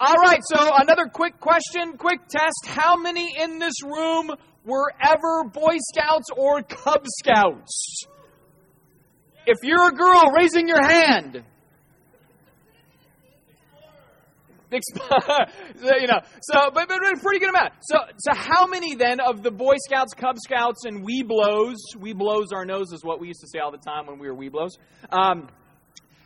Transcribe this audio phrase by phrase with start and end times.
[0.00, 2.66] All right, so another quick question, quick test.
[2.66, 4.30] How many in this room
[4.64, 8.04] were ever Boy Scouts or Cub Scouts?
[9.44, 11.42] If you're a girl, raising your hand.
[14.70, 17.72] you know, so but, but a pretty good amount.
[17.80, 21.76] So so how many then of the Boy Scouts, Cub Scouts, and Webelos?
[21.98, 24.30] We blows our nose is what we used to say all the time when we
[24.30, 24.72] were Webelos.
[25.10, 25.48] Um,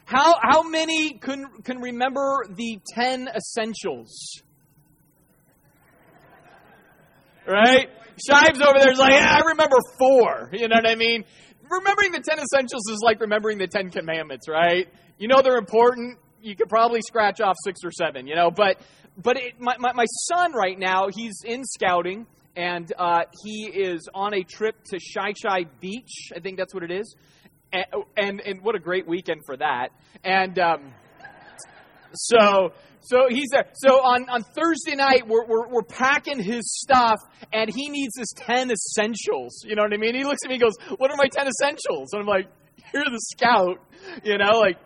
[0.05, 4.43] how how many can can remember the ten essentials?
[7.47, 7.89] Right?
[8.29, 10.51] Shives over there is like, yeah, I remember four.
[10.53, 11.25] You know what I mean?
[11.69, 14.87] Remembering the ten essentials is like remembering the Ten Commandments, right?
[15.19, 18.51] You know they're important you could probably scratch off six or seven, you know.
[18.51, 18.79] But
[19.17, 22.27] but it, my, my, my son right now, he's in scouting
[22.57, 26.31] and uh, he is on a trip to Shi Shi Beach.
[26.35, 27.15] I think that's what it is.
[27.73, 27.87] And,
[28.17, 29.89] and, and what a great weekend for that.
[30.25, 30.93] And um,
[32.13, 32.73] so
[33.05, 33.67] so he's there.
[33.75, 37.19] So on, on Thursday night, we're, we're, we're, packing his stuff,
[37.53, 39.65] and he needs his 10 essentials.
[39.65, 40.15] You know what I mean?
[40.15, 42.13] He looks at me and goes, What are my 10 essentials?
[42.13, 42.47] And I'm like,
[42.95, 43.79] You're the scout.
[44.23, 44.79] You know, like,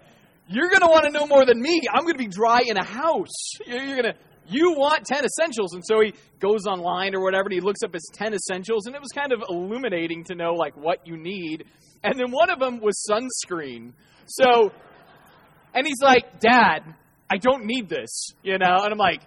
[0.49, 1.83] you're going to want to know more than me.
[1.93, 3.53] I'm going to be dry in a house.
[3.67, 4.15] You're going to,
[4.49, 5.75] you want 10 essentials.
[5.75, 8.87] And so he goes online or whatever and he looks up his 10 essentials.
[8.87, 11.65] And it was kind of illuminating to know like what you need.
[12.03, 13.93] And then one of them was sunscreen.
[14.27, 14.73] So,
[15.75, 16.81] and he's like, Dad,
[17.31, 18.79] I don't need this, you know?
[18.83, 19.23] And I'm like,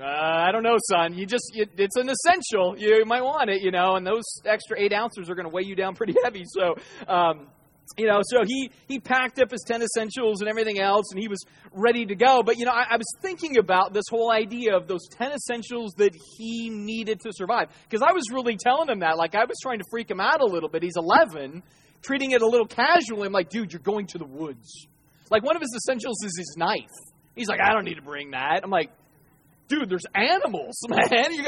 [0.00, 1.14] uh, I don't know, son.
[1.14, 2.74] You just, it, it's an essential.
[2.78, 5.64] You might want it, you know, and those extra eight ounces are going to weigh
[5.64, 6.44] you down pretty heavy.
[6.46, 7.48] So, um,
[7.98, 11.28] you know, so he he packed up his ten essentials and everything else, and he
[11.28, 12.42] was ready to go.
[12.44, 15.92] But you know, I, I was thinking about this whole idea of those ten essentials
[15.96, 19.16] that he needed to survive, because I was really telling him that.
[19.16, 20.82] Like I was trying to freak him out a little bit.
[20.82, 21.62] He's eleven,
[22.02, 23.26] treating it a little casually.
[23.26, 24.86] I'm like, dude, you're going to the woods.
[25.30, 26.90] Like one of his essentials is his knife.
[27.36, 28.60] He's like, I don't need to bring that.
[28.62, 28.90] I'm like,
[29.68, 31.32] dude, there's animals, man.
[31.32, 31.44] You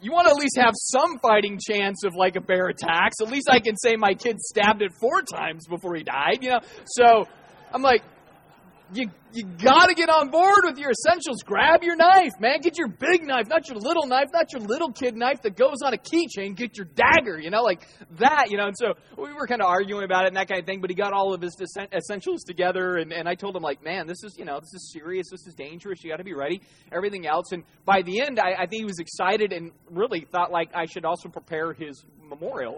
[0.00, 3.16] you want to at least have some fighting chance of like a bear attacks.
[3.22, 6.50] At least I can say my kid stabbed it four times before he died, you
[6.50, 6.60] know?
[6.84, 7.24] So
[7.72, 8.02] I'm like,
[8.92, 11.42] you you got to get on board with your essentials.
[11.44, 12.60] Grab your knife, man.
[12.60, 15.78] Get your big knife, not your little knife, not your little kid knife that goes
[15.84, 16.56] on a keychain.
[16.56, 17.86] Get your dagger, you know, like
[18.18, 18.68] that, you know.
[18.68, 20.80] And so we were kind of arguing about it and that kind of thing.
[20.80, 21.54] But he got all of his
[21.92, 24.92] essentials together, and, and I told him like, man, this is you know this is
[24.92, 26.02] serious, this is dangerous.
[26.02, 26.62] You got to be ready.
[26.92, 30.52] Everything else, and by the end, I, I think he was excited and really thought
[30.52, 32.74] like I should also prepare his memorial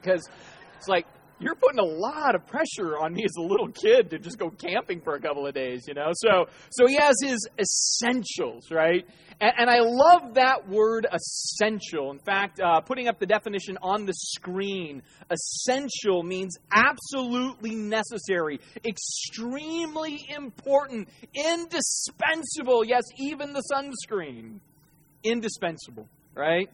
[0.00, 0.34] because um,
[0.78, 1.06] it's like
[1.40, 4.50] you're putting a lot of pressure on me as a little kid to just go
[4.50, 6.10] camping for a couple of days, you know?
[6.12, 9.06] So, so he has his essentials, right?
[9.40, 12.10] And, and I love that word essential.
[12.10, 20.26] In fact, uh, putting up the definition on the screen, essential means absolutely necessary, extremely
[20.28, 22.84] important, indispensable.
[22.84, 24.60] Yes, even the sunscreen.
[25.22, 26.70] Indispensable, right?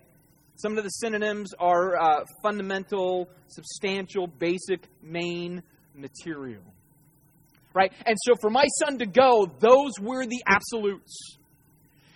[0.57, 5.63] Some of the synonyms are uh, fundamental, substantial, basic, main,
[5.95, 6.63] material.
[7.75, 7.93] Right?
[8.07, 11.39] And so for my son to go, those were the absolutes.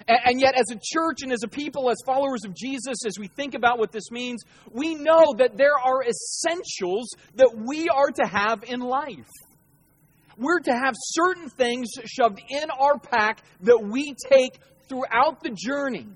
[0.09, 3.19] And, and yet, as a church and as a people, as followers of Jesus, as
[3.19, 8.11] we think about what this means, we know that there are essentials that we are
[8.11, 9.29] to have in life.
[10.39, 14.59] We're to have certain things shoved in our pack that we take
[14.89, 16.07] throughout the journey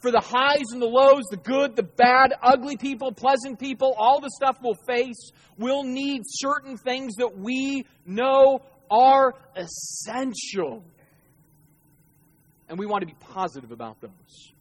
[0.00, 4.20] for the highs and the lows, the good, the bad, ugly people, pleasant people, all
[4.20, 10.82] the stuff we'll face, we'll need certain things that we know are essential.
[12.68, 14.52] And we want to be positive about those.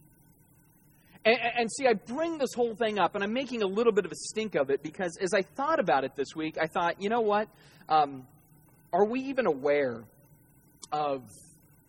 [1.26, 4.06] And, and, see, I bring this whole thing up, and I'm making a little bit
[4.06, 7.02] of a stink of it because as I thought about it this week, I thought,
[7.02, 7.50] you know what?
[7.88, 8.26] Um,
[8.94, 10.04] are we even aware
[10.92, 11.24] of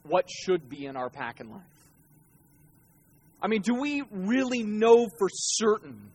[0.03, 1.80] what should be in our pack in life?
[3.43, 6.11] I mean, do we really know for certain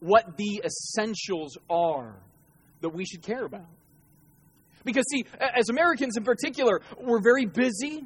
[0.00, 2.14] what the essentials are
[2.80, 3.66] that we should care about?
[4.84, 8.04] Because, see, as Americans in particular, we're very busy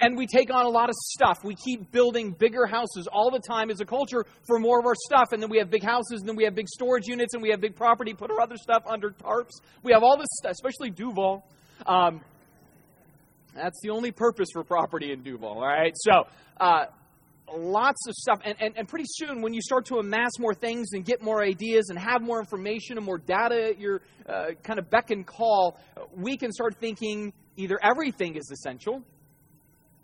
[0.00, 1.38] and we take on a lot of stuff.
[1.44, 4.94] We keep building bigger houses all the time as a culture for more of our
[4.96, 5.28] stuff.
[5.32, 7.50] And then we have big houses, and then we have big storage units, and we
[7.50, 9.60] have big property, put our other stuff under tarps.
[9.82, 11.46] We have all this stuff, especially Duvall.
[11.86, 12.20] Um,
[13.54, 15.92] that's the only purpose for property in Duvall, all right?
[15.94, 16.24] So,
[16.60, 16.86] uh,
[17.52, 18.40] lots of stuff.
[18.44, 21.42] And, and, and pretty soon, when you start to amass more things and get more
[21.42, 25.26] ideas and have more information and more data at your uh, kind of beck and
[25.26, 25.78] call,
[26.16, 29.02] we can start thinking either everything is essential,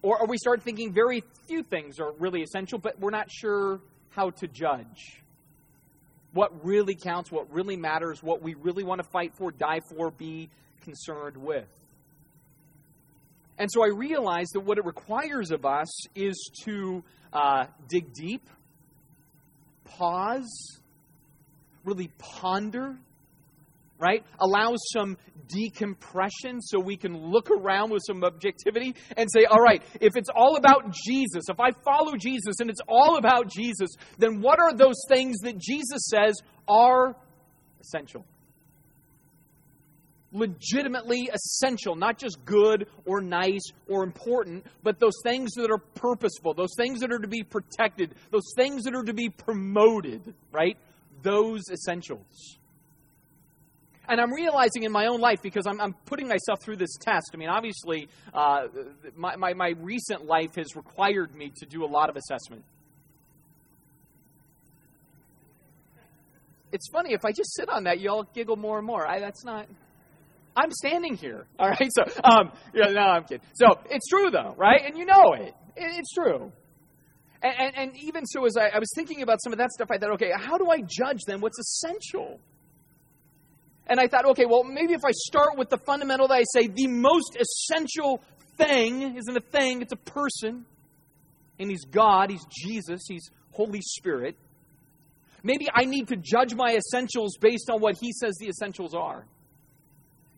[0.03, 3.81] or, or we start thinking very few things are really essential, but we're not sure
[4.11, 5.23] how to judge.
[6.33, 10.11] What really counts, what really matters, what we really want to fight for, die for,
[10.11, 10.49] be
[10.81, 11.67] concerned with.
[13.61, 18.49] And so I realized that what it requires of us is to uh, dig deep,
[19.85, 20.81] pause,
[21.85, 22.97] really ponder,
[23.99, 24.25] right?
[24.41, 25.19] Allow some
[25.49, 30.31] decompression so we can look around with some objectivity and say, all right, if it's
[30.35, 34.73] all about Jesus, if I follow Jesus and it's all about Jesus, then what are
[34.73, 37.15] those things that Jesus says are
[37.79, 38.25] essential?
[40.33, 46.55] Legitimately essential, not just good or nice or important, but those things that are purposeful,
[46.55, 50.77] those things that are to be protected, those things that are to be promoted, right?
[51.23, 52.59] Those essentials.
[54.09, 57.31] And I'm realizing in my own life because I'm, I'm putting myself through this test.
[57.33, 58.67] I mean, obviously, uh,
[59.15, 62.65] my, my, my recent life has required me to do a lot of assessment.
[66.73, 69.07] It's funny, if I just sit on that, you all giggle more and more.
[69.07, 69.67] I, that's not.
[70.57, 71.47] I'm standing here.
[71.59, 71.91] All right.
[71.91, 73.47] So, um, yeah, no, I'm kidding.
[73.55, 74.83] So it's true though, right?
[74.85, 75.55] And you know it.
[75.77, 76.53] It's true.
[77.43, 79.89] And, and, and even so, as I, I was thinking about some of that stuff,
[79.91, 82.39] I thought, okay, how do I judge then what's essential?
[83.87, 86.69] And I thought, okay, well, maybe if I start with the fundamental that I say
[86.69, 88.23] the most essential
[88.57, 90.65] thing isn't a thing, it's a person.
[91.59, 94.37] And he's God, he's Jesus, he's Holy Spirit.
[95.43, 99.25] Maybe I need to judge my essentials based on what he says the essentials are.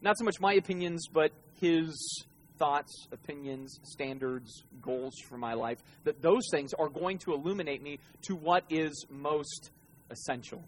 [0.02, 2.24] Not so much my opinions, but his
[2.58, 5.78] thoughts, opinions, standards, goals for my life.
[6.04, 9.70] That those things are going to illuminate me to what is most
[10.10, 10.62] essential.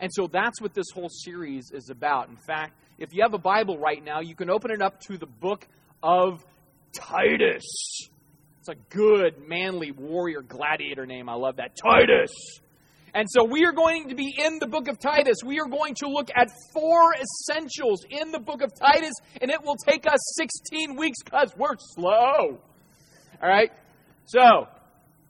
[0.00, 2.28] And so that's what this whole series is about.
[2.28, 5.16] In fact, if you have a Bible right now, you can open it up to
[5.16, 5.66] the book
[6.02, 6.44] of
[6.92, 7.62] Titus.
[8.58, 11.28] It's a good, manly warrior gladiator name.
[11.28, 11.76] I love that.
[11.76, 12.30] Titus.
[13.14, 15.38] And so we are going to be in the book of Titus.
[15.44, 19.62] We are going to look at four essentials in the book of Titus, and it
[19.62, 22.58] will take us 16 weeks because we're slow.
[23.42, 23.70] All right?
[24.24, 24.66] So,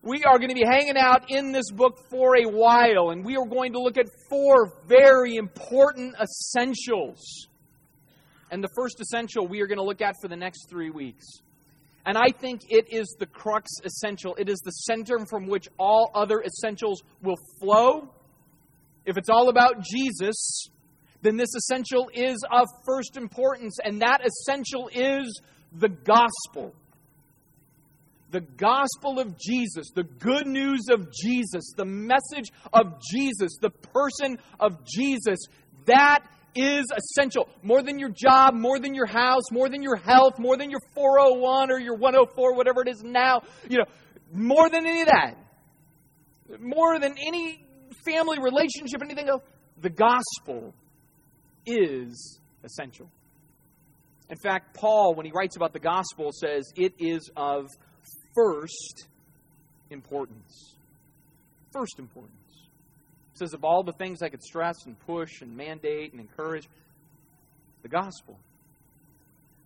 [0.03, 3.37] we are going to be hanging out in this book for a while, and we
[3.37, 7.49] are going to look at four very important essentials.
[8.53, 11.25] And the first essential we are going to look at for the next three weeks
[12.05, 14.35] and I think it is the crux essential.
[14.37, 18.09] It is the center from which all other essentials will flow.
[19.05, 20.67] If it's all about Jesus,
[21.23, 25.41] then this essential is of first importance, and that essential is
[25.73, 26.75] the gospel.
[28.31, 34.39] The gospel of Jesus, the good news of Jesus, the message of Jesus, the person
[34.59, 35.39] of Jesus,
[35.87, 37.49] that is essential.
[37.63, 40.81] More than your job, more than your house, more than your health, more than your
[40.95, 43.43] 401 or your 104, whatever it is now.
[43.69, 43.85] You know,
[44.33, 45.37] more than any of that.
[46.61, 47.65] More than any
[48.05, 49.43] family relationship, anything else.
[49.81, 50.75] The gospel
[51.67, 53.09] is essential.
[54.29, 57.67] In fact, Paul, when he writes about the gospel, says it is of
[58.35, 59.09] first
[59.91, 60.77] importance.
[61.73, 62.42] First importance
[63.35, 66.69] says, of all the things I could stress and push and mandate and encourage,
[67.83, 68.39] the gospel.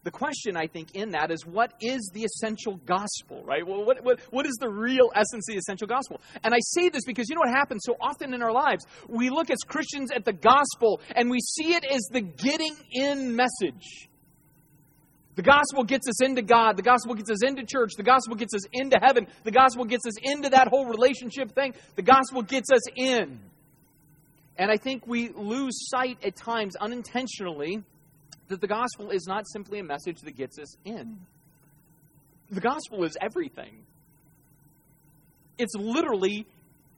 [0.06, 3.66] The question, I think, in that is what is the essential gospel, right?
[3.66, 6.20] Well, what, what, what is the real essence of the essential gospel?
[6.44, 8.86] And I say this because you know what happens so often in our lives?
[9.08, 13.34] We look as Christians at the gospel and we see it as the getting in
[13.34, 14.08] message.
[15.34, 16.76] The gospel gets us into God.
[16.76, 17.94] The gospel gets us into church.
[17.96, 19.26] The gospel gets us into heaven.
[19.42, 21.74] The gospel gets us into that whole relationship thing.
[21.96, 23.40] The gospel gets us in.
[24.58, 27.82] And I think we lose sight at times unintentionally
[28.48, 31.18] that the gospel is not simply a message that gets us in.
[32.50, 33.82] The gospel is everything.
[35.58, 36.46] It's literally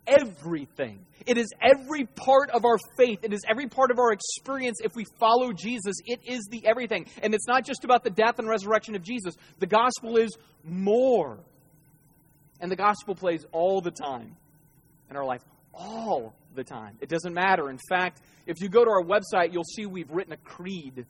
[0.06, 1.04] everything.
[1.26, 3.20] It is every part of our faith.
[3.22, 5.96] It is every part of our experience if we follow Jesus.
[6.04, 7.06] It is the everything.
[7.22, 9.34] And it's not just about the death and resurrection of Jesus.
[9.58, 10.30] The gospel is
[10.64, 11.38] more.
[12.60, 14.36] And the gospel plays all the time
[15.10, 15.42] in our life.
[15.72, 16.96] All the time.
[17.00, 17.70] It doesn't matter.
[17.70, 21.06] In fact, if you go to our website, you'll see we've written a creed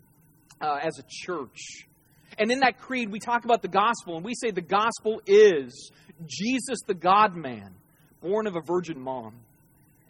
[0.61, 1.87] uh, as a church.
[2.39, 5.91] And in that creed, we talk about the gospel, and we say the gospel is
[6.27, 7.75] Jesus, the God man,
[8.21, 9.35] born of a virgin mom.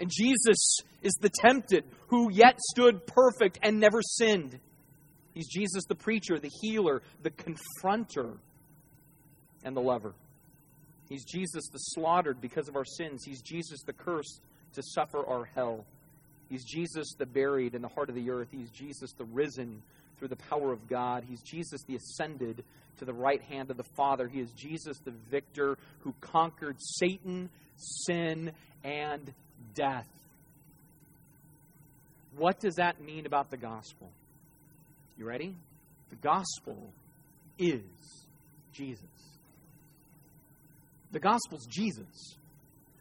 [0.00, 4.58] And Jesus is the tempted, who yet stood perfect and never sinned.
[5.35, 8.37] He's Jesus, the preacher, the healer, the confronter,
[9.64, 10.14] and the lover.
[11.08, 13.23] He's Jesus, the slaughtered because of our sins.
[13.25, 14.40] He's Jesus, the cursed
[14.75, 15.84] to suffer our hell.
[16.48, 18.48] He's Jesus, the buried in the heart of the earth.
[18.50, 19.82] He's Jesus, the risen
[20.18, 21.25] through the power of God.
[21.28, 22.64] He's Jesus, the ascended
[22.98, 24.28] to the right hand of the Father.
[24.28, 29.32] He is Jesus, the victor who conquered Satan, sin, and
[29.75, 30.08] death.
[32.37, 34.10] What does that mean about the gospel?
[35.16, 35.54] You ready?
[36.10, 36.90] The gospel
[37.58, 37.82] is
[38.72, 39.04] Jesus.
[41.10, 42.37] The gospel's Jesus.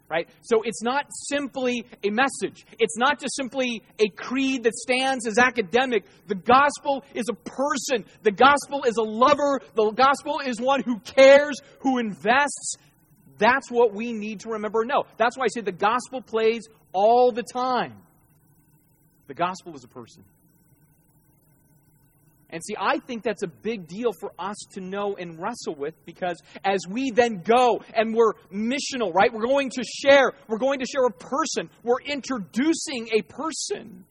[0.10, 0.30] Right?
[0.42, 2.66] So it's not simply a message.
[2.80, 6.06] It's not just simply a creed that stands as academic.
[6.28, 8.06] The gospel is a person.
[8.24, 9.60] The gospel is a lover.
[9.76, 12.78] The gospel is one who cares, who invests.
[13.38, 14.86] That's what we need to remember.
[14.86, 17.98] No, that's why I say the gospel plays all the time.
[19.28, 20.24] The gospel is a person.
[22.50, 25.94] And see, I think that's a big deal for us to know and wrestle with
[26.06, 29.34] because as we then go and we're missional, right?
[29.34, 34.06] We're going to share, we're going to share a person, we're introducing a person,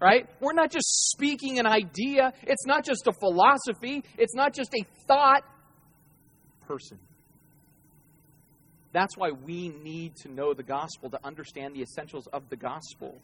[0.00, 0.28] right?
[0.40, 4.84] We're not just speaking an idea, it's not just a philosophy, it's not just a
[5.08, 5.42] thought,
[6.68, 6.98] person.
[8.92, 13.20] That's why we need to know the gospel to understand the essentials of the gospel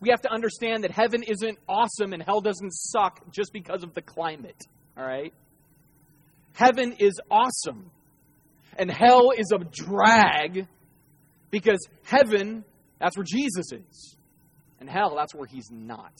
[0.00, 3.94] we have to understand that heaven isn't awesome and hell doesn't suck just because of
[3.94, 4.60] the climate.
[4.96, 5.32] All right?
[6.54, 7.90] Heaven is awesome.
[8.78, 10.66] And hell is a drag
[11.50, 12.64] because heaven,
[12.98, 14.16] that's where Jesus is.
[14.80, 16.12] And hell, that's where he's not.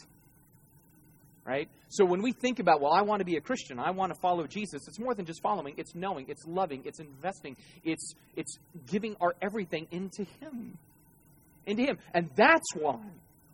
[1.46, 1.70] Right?
[1.88, 4.20] So when we think about, well, I want to be a Christian, I want to
[4.20, 8.58] follow Jesus, it's more than just following, it's knowing, it's loving, it's investing, it's it's
[8.86, 10.78] giving our everything into him.
[11.66, 11.98] Into him.
[12.12, 13.00] And that's why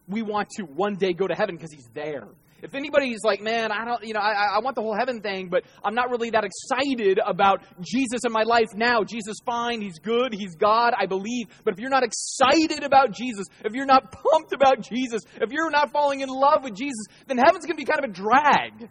[0.09, 2.29] we want to one day go to heaven because he's there.
[2.63, 5.49] If anybody's like, man, I don't, you know, I, I want the whole heaven thing,
[5.49, 9.05] but I'm not really that excited about Jesus in my life now.
[9.05, 11.49] Jesus, fine, he's good, he's God, I believe.
[11.65, 15.71] But if you're not excited about Jesus, if you're not pumped about Jesus, if you're
[15.71, 18.91] not falling in love with Jesus, then heaven's going to be kind of a drag.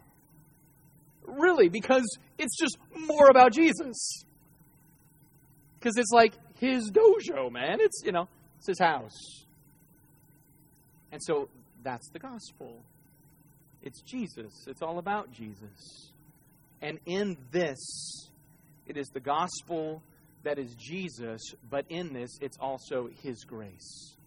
[1.27, 2.05] Really, because
[2.37, 4.23] it's just more about Jesus.
[5.79, 7.79] Because it's like his dojo, man.
[7.79, 9.44] It's, you know, it's his house.
[11.15, 11.47] And so
[11.81, 12.75] that's the gospel.
[13.81, 14.51] It's Jesus.
[14.67, 16.11] It's all about Jesus.
[16.81, 18.27] And in this,
[18.85, 20.01] it is the gospel
[20.43, 24.17] that is Jesus, but in this, it's also His grace.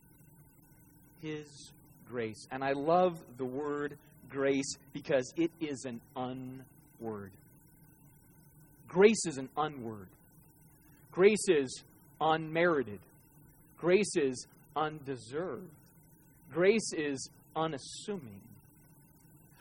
[1.21, 1.73] His
[2.09, 2.47] grace.
[2.51, 3.99] And I love the word
[4.31, 7.33] grace because it is an unword.
[8.89, 10.07] Grace is an unword.
[11.13, 11.85] Grace is
[12.19, 13.01] unmerited.
[13.77, 15.69] Grace is undeserved.
[16.53, 18.41] Grace is unassuming.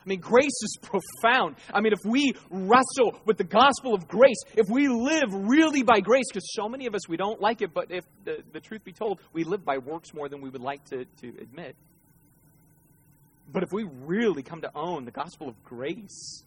[0.04, 1.56] I mean, grace is profound.
[1.72, 6.00] I mean, if we wrestle with the gospel of grace, if we live really by
[6.00, 8.84] grace, because so many of us, we don't like it, but if the, the truth
[8.84, 11.76] be told, we live by works more than we would like to, to admit.
[13.52, 16.42] But if we really come to own the gospel of grace,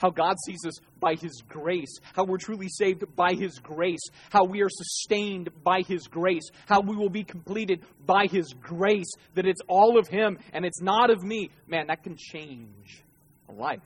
[0.00, 4.44] how God sees us by His grace, how we're truly saved by His grace, how
[4.44, 9.46] we are sustained by His grace, how we will be completed by His grace, that
[9.46, 11.50] it's all of Him and it's not of me.
[11.68, 13.04] Man, that can change
[13.48, 13.80] a life.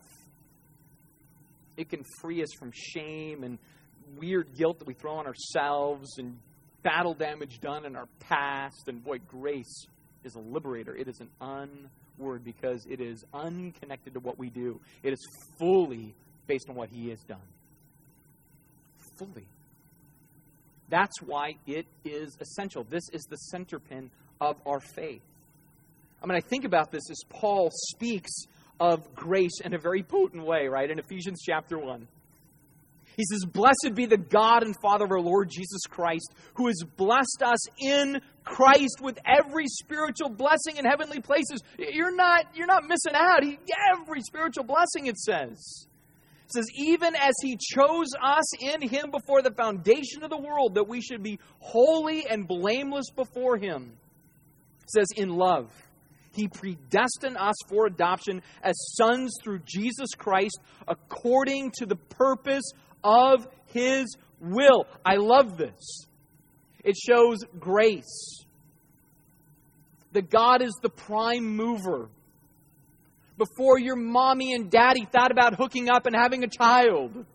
[1.77, 3.59] It can free us from shame and
[4.17, 6.39] weird guilt that we throw on ourselves and
[6.83, 8.87] battle damage done in our past.
[8.87, 9.87] And boy, grace
[10.23, 10.95] is a liberator.
[10.95, 14.81] It is an un word because it is unconnected to what we do.
[15.03, 15.29] It is
[15.59, 16.15] fully
[16.47, 17.39] based on what He has done.
[19.19, 19.47] Fully.
[20.89, 22.85] That's why it is essential.
[22.89, 25.23] This is the centerpin of our faith.
[26.23, 28.33] I mean, I think about this as Paul speaks
[28.81, 30.91] of grace in a very potent way, right?
[30.91, 32.07] In Ephesians chapter 1.
[33.17, 36.83] He says, Blessed be the God and Father of our Lord Jesus Christ, who has
[36.97, 41.61] blessed us in Christ with every spiritual blessing in heavenly places.
[41.79, 43.43] You're not, you're not missing out.
[43.43, 43.59] He,
[43.93, 45.87] every spiritual blessing, it says.
[46.47, 50.75] It says, even as he chose us in him before the foundation of the world,
[50.75, 53.97] that we should be holy and blameless before him.
[54.83, 55.71] It says, in love.
[56.35, 62.65] He predestined us for adoption as sons through Jesus Christ according to the purpose
[63.05, 64.87] of His will.
[65.05, 66.07] I love this.
[66.83, 68.45] It shows grace.
[70.13, 72.09] That God is the prime mover.
[73.37, 77.27] Before your mommy and daddy thought about hooking up and having a child,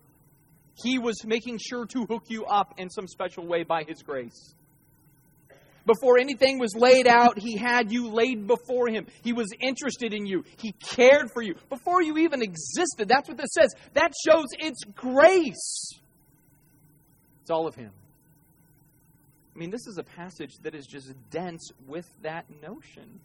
[0.81, 4.55] He was making sure to hook you up in some special way by His grace.
[5.89, 9.07] Before anything was laid out, He had you laid before Him.
[9.23, 10.43] He was interested in you.
[10.57, 11.55] He cared for you.
[11.67, 13.73] Before you even existed, that's what this says.
[13.95, 15.93] That shows it's grace.
[17.41, 17.89] It's all of Him.
[19.55, 23.19] I mean, this is a passage that is just dense with that notion.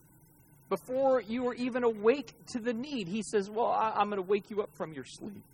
[0.70, 4.48] Before you are even awake to the need, He says, Well, I'm going to wake
[4.48, 5.44] you up from your sleep.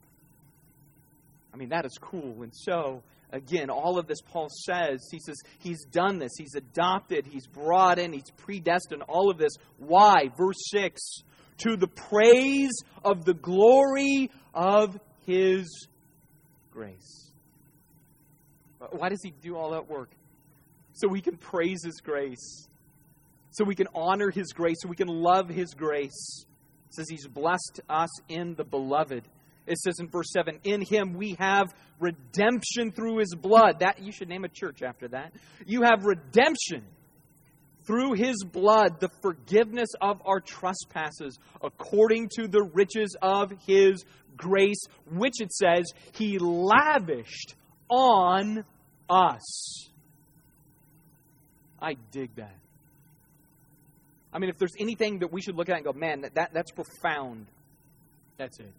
[1.52, 2.44] I mean, that is cool.
[2.44, 6.32] And so, again, all of this Paul says, he says, he's done this.
[6.38, 7.26] He's adopted.
[7.26, 8.12] He's brought in.
[8.12, 9.02] He's predestined.
[9.08, 9.52] All of this.
[9.78, 10.30] Why?
[10.36, 11.00] Verse 6
[11.58, 12.72] To the praise
[13.04, 15.86] of the glory of his
[16.72, 17.30] grace.
[18.80, 20.10] Uh, why does He do all that work?
[20.92, 22.68] So we can praise His grace,
[23.50, 26.44] so we can honor His grace, so we can love His grace.
[26.88, 29.24] It says He's blessed us in the beloved.
[29.66, 33.80] It says in verse 7, In him we have redemption through his blood.
[33.80, 35.32] That you should name a church after that.
[35.66, 36.84] You have redemption
[37.86, 44.04] through his blood, the forgiveness of our trespasses, according to the riches of his
[44.36, 47.54] grace, which it says he lavished
[47.88, 48.64] on
[49.08, 49.88] us.
[51.80, 52.56] I dig that.
[54.32, 56.50] I mean, if there's anything that we should look at and go, man, that, that
[56.52, 57.46] that's profound,
[58.36, 58.72] that's it.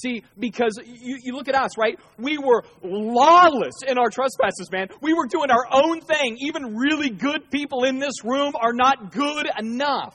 [0.00, 1.98] See, because you, you look at us, right?
[2.18, 4.88] We were lawless in our trespasses, man.
[5.02, 6.38] We were doing our own thing.
[6.40, 10.14] Even really good people in this room are not good enough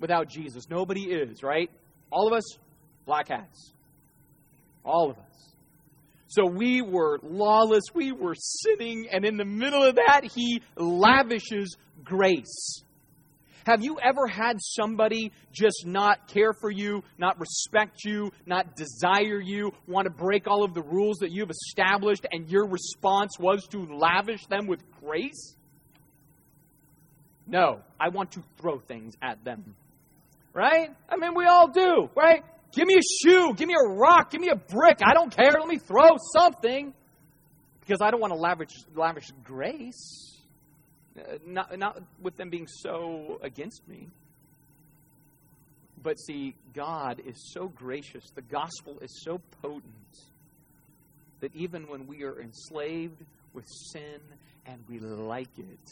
[0.00, 0.70] without Jesus.
[0.70, 1.70] Nobody is, right?
[2.10, 2.44] All of us,
[3.04, 3.72] black hats.
[4.84, 5.24] All of us.
[6.28, 11.76] So we were lawless, we were sinning, and in the middle of that, He lavishes
[12.04, 12.82] grace.
[13.66, 19.40] Have you ever had somebody just not care for you, not respect you, not desire
[19.40, 23.66] you, want to break all of the rules that you've established, and your response was
[23.72, 25.56] to lavish them with grace?
[27.44, 29.74] No, I want to throw things at them.
[30.52, 30.94] Right?
[31.08, 32.44] I mean, we all do, right?
[32.72, 35.00] Give me a shoe, give me a rock, give me a brick.
[35.04, 35.56] I don't care.
[35.58, 36.94] Let me throw something
[37.80, 40.35] because I don't want to lavish, lavish grace.
[41.18, 44.08] Uh, not, not with them being so against me.
[46.02, 48.24] But see, God is so gracious.
[48.34, 49.82] The gospel is so potent
[51.40, 54.20] that even when we are enslaved with sin
[54.66, 55.90] and we like it,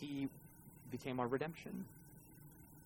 [0.00, 0.28] He
[0.90, 1.84] became our redemption.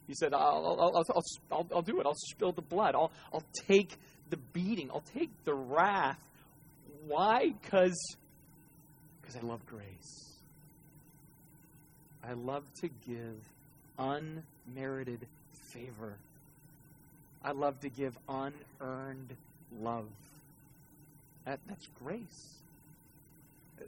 [0.07, 2.07] He said, I'll, I'll, I'll, I'll, I'll do it.
[2.07, 2.95] I'll spill the blood.
[2.95, 3.97] I'll, I'll take
[4.31, 4.91] the beating.
[4.91, 6.19] I'll take the wrath.
[7.07, 7.53] Why?
[7.61, 8.17] Because
[9.37, 10.28] I love grace.
[12.29, 13.41] I love to give
[13.99, 15.27] unmerited
[15.73, 16.19] favor.
[17.43, 19.35] I love to give unearned
[19.81, 20.09] love.
[21.47, 22.59] That, that's grace.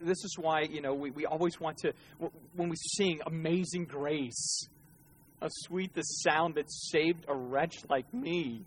[0.00, 1.92] This is why, you know, we, we always want to,
[2.56, 4.68] when we sing Amazing Grace,
[5.42, 8.62] how sweet the sound that saved a wretch like me.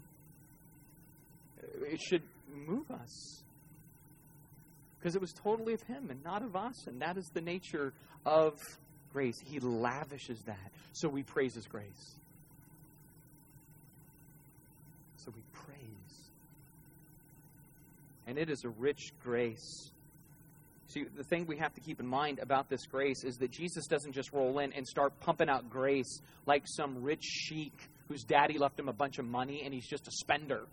[1.82, 2.22] It should
[2.68, 3.42] move us.
[5.00, 6.86] Because it was totally of Him and not of us.
[6.86, 7.94] And that is the nature
[8.26, 8.54] of
[9.14, 9.40] grace.
[9.40, 10.72] He lavishes that.
[10.92, 12.16] So we praise His grace.
[15.18, 16.30] So we praise.
[18.28, 19.92] And it is a rich grace.
[20.88, 23.88] See, the thing we have to keep in mind about this grace is that Jesus
[23.88, 27.74] doesn't just roll in and start pumping out grace like some rich sheik
[28.08, 30.68] whose daddy left him a bunch of money and he's just a spender.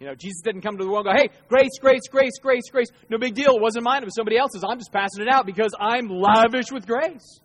[0.00, 2.70] You know, Jesus didn't come to the world and go, hey, grace, grace, grace, grace,
[2.70, 2.88] grace.
[3.10, 3.56] No big deal.
[3.56, 4.02] It wasn't mine.
[4.02, 4.62] It was somebody else's.
[4.62, 7.40] I'm just passing it out because I'm lavish with grace.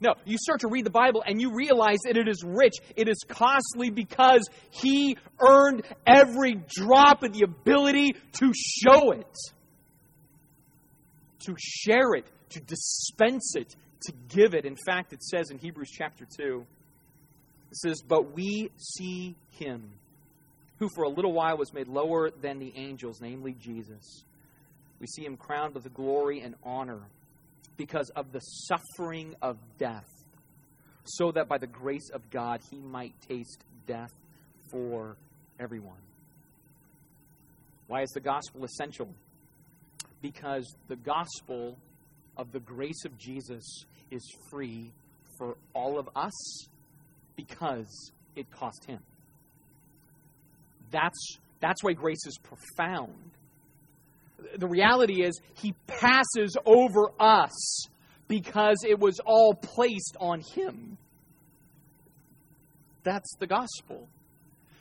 [0.00, 2.76] No, you start to read the Bible and you realize that it is rich.
[2.96, 9.36] It is costly because He earned every drop of the ability to show it,
[11.40, 14.64] to share it, to dispense it, to give it.
[14.64, 16.64] In fact, it says in Hebrews chapter 2,
[17.70, 19.90] it says, But we see Him
[20.78, 24.24] who for a little while was made lower than the angels, namely Jesus.
[25.00, 27.00] We see him crowned with glory and honor
[27.76, 30.08] because of the suffering of death,
[31.04, 34.12] so that by the grace of God he might taste death
[34.70, 35.16] for
[35.58, 36.00] everyone.
[37.86, 39.08] Why is the gospel essential?
[40.20, 41.78] Because the gospel
[42.36, 43.64] of the grace of Jesus
[44.10, 44.92] is free
[45.38, 46.66] for all of us
[47.36, 49.00] because it cost him.
[50.90, 53.30] That's, that's why grace is profound.
[54.56, 57.86] The reality is, He passes over us
[58.28, 60.96] because it was all placed on Him.
[63.02, 64.08] That's the gospel.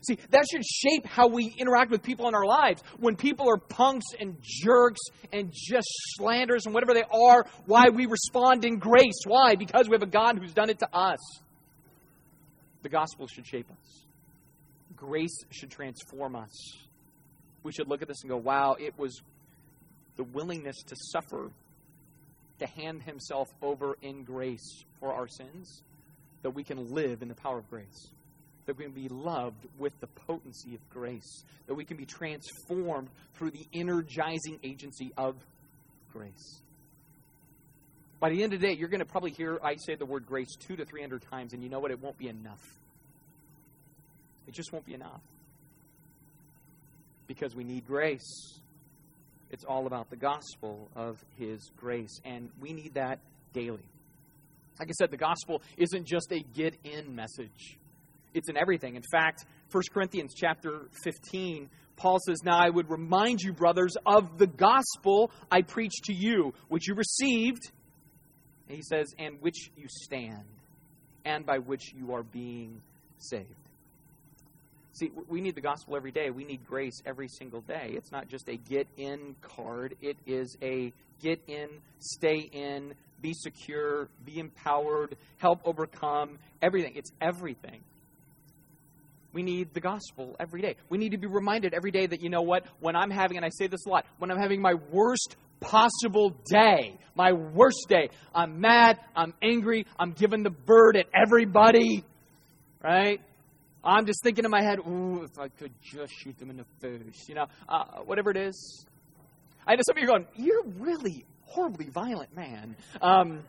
[0.08, 2.82] See, that should shape how we interact with people in our lives.
[2.98, 5.02] When people are punks and jerks
[5.34, 9.20] and just slanders and whatever they are, why we respond in grace.
[9.26, 9.56] Why?
[9.56, 11.20] Because we have a God who's done it to us.
[12.84, 14.07] The gospel should shape us
[14.98, 16.52] grace should transform us.
[17.64, 19.22] We should look at this and go, wow, it was
[20.18, 21.50] the willingness to suffer,
[22.60, 25.84] to hand himself over in grace for our sins,
[26.42, 28.10] that we can live in the power of grace,
[28.66, 33.10] that we can be loved with the potency of grace, that we can be transformed
[33.36, 35.36] through the energizing agency of
[36.12, 36.62] grace.
[38.20, 40.26] By the end of the day, you're going to probably hear I say the word
[40.26, 41.92] grace two to three hundred times, and you know what?
[41.92, 42.62] It won't be enough.
[44.48, 45.22] It just won't be enough.
[47.28, 48.60] Because we need grace.
[49.52, 53.20] It's all about the gospel of His grace, and we need that
[53.54, 53.84] daily.
[54.80, 57.78] Like I said, the gospel isn't just a get in message,
[58.34, 58.96] it's in everything.
[58.96, 64.38] In fact, 1 Corinthians chapter 15, Paul says, Now I would remind you, brothers, of
[64.38, 67.72] the gospel I preached to you, which you received,
[68.68, 70.46] and he says, and which you stand,
[71.26, 72.82] and by which you are being
[73.18, 73.67] saved.
[74.98, 76.32] See, we need the gospel every day.
[76.32, 77.92] We need grace every single day.
[77.94, 83.34] It's not just a get in card, it is a get in, stay in, be
[83.34, 86.94] secure, be empowered, help overcome, everything.
[86.96, 87.82] It's everything.
[89.34, 90.78] We need the gospel every day.
[90.90, 93.46] We need to be reminded every day that, you know what, when I'm having, and
[93.46, 98.10] I say this a lot, when I'm having my worst possible day, my worst day,
[98.34, 102.04] I'm mad, I'm angry, I'm giving the bird at everybody,
[102.84, 103.22] right?
[103.88, 106.66] I'm just thinking in my head, ooh, if I could just shoot them in the
[106.82, 108.86] face, you know, uh, whatever it is.
[109.66, 112.76] I know some of you are going, you're really horribly violent man.
[113.02, 113.40] Um,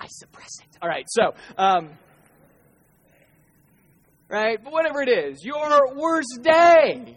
[0.00, 0.78] I suppress it.
[0.82, 1.90] All right, so, um,
[4.28, 7.16] right, but whatever it is, your worst day,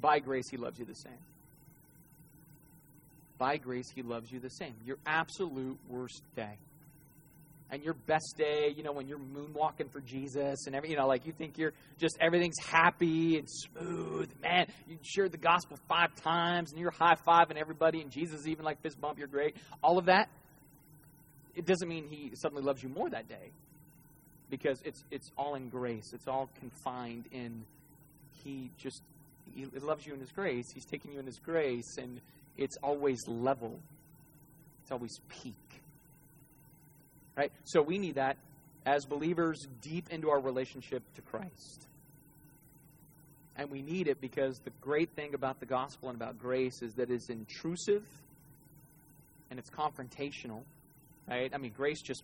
[0.00, 1.12] by grace, He loves you the same.
[3.36, 4.74] By grace, He loves you the same.
[4.86, 6.56] Your absolute worst day
[7.70, 11.06] and your best day, you know, when you're moonwalking for Jesus and every, you know,
[11.06, 14.30] like you think you're just everything's happy and smooth.
[14.42, 18.64] Man, you shared the gospel five times and you're high fiving everybody and Jesus even
[18.64, 19.56] like fist bump, you're great.
[19.82, 20.28] All of that,
[21.54, 23.50] it doesn't mean he suddenly loves you more that day
[24.50, 26.12] because it's it's all in grace.
[26.12, 27.64] It's all confined in
[28.44, 29.02] he just
[29.54, 30.66] he loves you in his grace.
[30.72, 32.20] He's taking you in his grace and
[32.56, 33.80] it's always level.
[34.82, 35.54] It's always peak.
[37.36, 37.52] Right?
[37.64, 38.36] So we need that
[38.86, 41.86] as believers deep into our relationship to Christ.
[43.56, 46.94] And we need it because the great thing about the gospel and about grace is
[46.94, 48.04] that it's intrusive
[49.50, 50.62] and it's confrontational.
[51.28, 51.50] Right?
[51.54, 52.22] I mean, grace just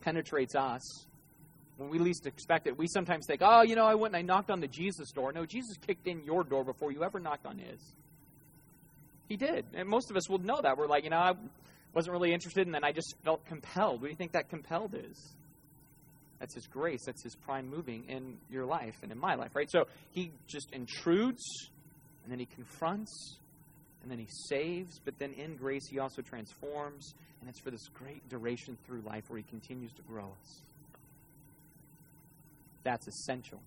[0.00, 1.06] penetrates us
[1.76, 2.78] when we least expect it.
[2.78, 5.32] We sometimes think, oh, you know, I went and I knocked on the Jesus door.
[5.32, 7.80] No, Jesus kicked in your door before you ever knocked on his.
[9.28, 9.66] He did.
[9.74, 10.78] And most of us will know that.
[10.78, 11.32] We're like, you know, I
[11.96, 14.02] wasn't really interested, and then I just felt compelled.
[14.02, 15.34] What do you think that compelled is?
[16.38, 17.00] That's His grace.
[17.06, 19.70] That's His prime moving in your life and in my life, right?
[19.70, 21.42] So He just intrudes,
[22.22, 23.38] and then He confronts,
[24.02, 27.88] and then He saves, but then in grace He also transforms, and it's for this
[27.94, 30.60] great duration through life where He continues to grow us.
[32.84, 33.62] That's essential.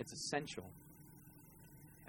[0.00, 0.64] It's essential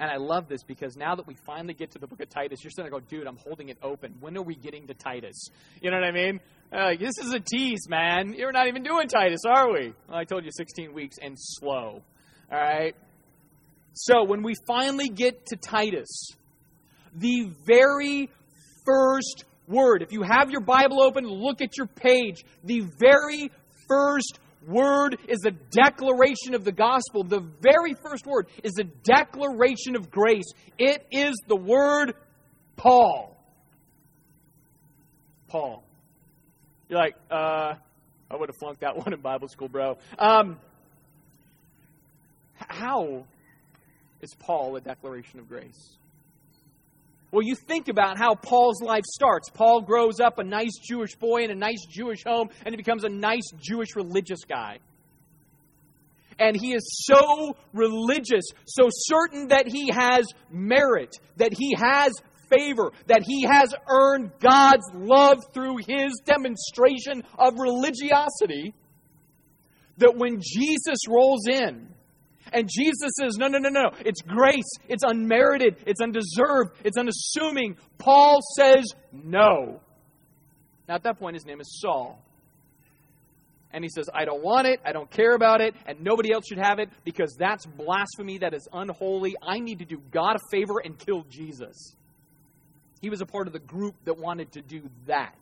[0.03, 2.61] and I love this because now that we finally get to the book of Titus,
[2.61, 4.15] you're sitting there going, dude, I'm holding it open.
[4.19, 5.47] When are we getting to Titus?
[5.81, 6.41] You know what I mean?
[6.73, 8.33] Uh, this is a tease, man.
[8.33, 9.93] You're not even doing Titus, are we?
[10.09, 12.01] Well, I told you 16 weeks and slow.
[12.51, 12.97] All right?
[13.93, 16.31] So when we finally get to Titus,
[17.15, 18.29] the very
[18.85, 22.43] first word, if you have your Bible open, look at your page.
[22.65, 23.51] The very
[23.87, 27.23] first word is a declaration of the gospel.
[27.23, 30.51] The very first word is a declaration of grace.
[30.77, 32.13] It is the word
[32.75, 33.37] Paul.
[35.47, 35.83] Paul.
[36.89, 37.75] You're like, uh,
[38.29, 39.97] I would have flunked that one in Bible school, bro.
[40.17, 40.59] Um,
[42.55, 43.25] how
[44.21, 45.97] is Paul a declaration of grace?
[47.33, 49.49] Well, you think about how Paul's life starts.
[49.49, 53.05] Paul grows up a nice Jewish boy in a nice Jewish home, and he becomes
[53.05, 54.77] a nice Jewish religious guy.
[56.37, 62.13] And he is so religious, so certain that he has merit, that he has
[62.51, 68.75] favor, that he has earned God's love through his demonstration of religiosity,
[69.97, 71.92] that when Jesus rolls in,
[72.53, 73.89] and Jesus says, no, no, no, no.
[74.05, 74.71] It's grace.
[74.87, 75.77] It's unmerited.
[75.87, 76.77] It's undeserved.
[76.83, 77.77] It's unassuming.
[77.97, 79.81] Paul says no.
[80.87, 82.21] Now, at that point, his name is Saul.
[83.71, 84.79] And he says, I don't want it.
[84.85, 85.73] I don't care about it.
[85.87, 88.37] And nobody else should have it because that's blasphemy.
[88.37, 89.35] That is unholy.
[89.41, 91.95] I need to do God a favor and kill Jesus.
[93.01, 95.35] He was a part of the group that wanted to do that.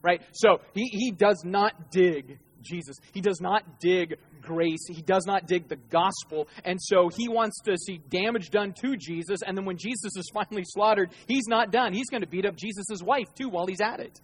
[0.00, 0.22] Right?
[0.32, 2.96] So he, he does not dig Jesus.
[3.12, 4.86] He does not dig grace.
[4.88, 6.48] He does not dig the gospel.
[6.64, 9.40] And so he wants to see damage done to Jesus.
[9.46, 11.92] And then when Jesus is finally slaughtered, he's not done.
[11.92, 14.20] He's going to beat up Jesus' wife too while he's at it.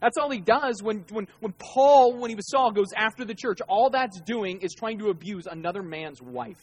[0.00, 3.34] That's all he does when, when, when Paul, when he was Saul, goes after the
[3.34, 3.60] church.
[3.68, 6.60] All that's doing is trying to abuse another man's wife.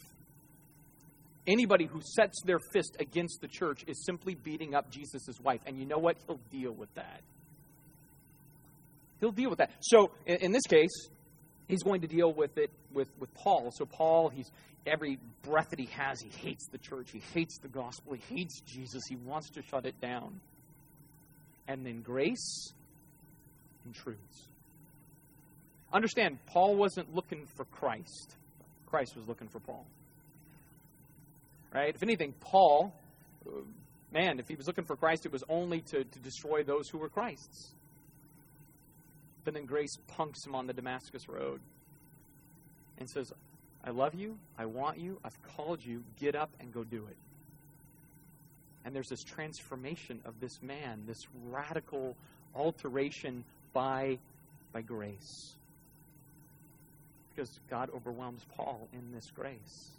[1.47, 5.61] Anybody who sets their fist against the church is simply beating up Jesus' wife.
[5.65, 6.17] And you know what?
[6.27, 7.21] He'll deal with that.
[9.21, 9.71] He'll deal with that.
[9.79, 11.09] So, in, in this case,
[11.69, 13.71] he's going to deal with it with, with Paul.
[13.71, 14.51] So, Paul, he's
[14.85, 18.59] every breath that he has, he hates the church, he hates the gospel, he hates
[18.61, 20.41] Jesus, he wants to shut it down.
[21.67, 22.73] And then grace
[23.85, 24.47] intrudes.
[25.93, 28.35] Understand, Paul wasn't looking for Christ,
[28.87, 29.85] Christ was looking for Paul.
[31.73, 31.93] Right?
[31.93, 32.91] If anything, Paul,
[33.47, 33.51] uh,
[34.11, 36.97] man, if he was looking for Christ, it was only to, to destroy those who
[36.97, 37.75] were Christ's.
[39.43, 41.61] But then grace punks him on the Damascus road
[42.97, 43.31] and says,
[43.83, 44.37] I love you.
[44.57, 45.19] I want you.
[45.23, 46.03] I've called you.
[46.19, 47.15] Get up and go do it.
[48.85, 52.15] And there's this transformation of this man, this radical
[52.55, 54.17] alteration by,
[54.73, 55.55] by grace.
[57.35, 59.91] Because God overwhelms Paul in this grace.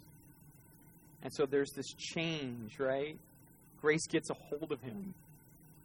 [1.23, 3.17] And so there's this change, right?
[3.81, 5.13] Grace gets a hold of him.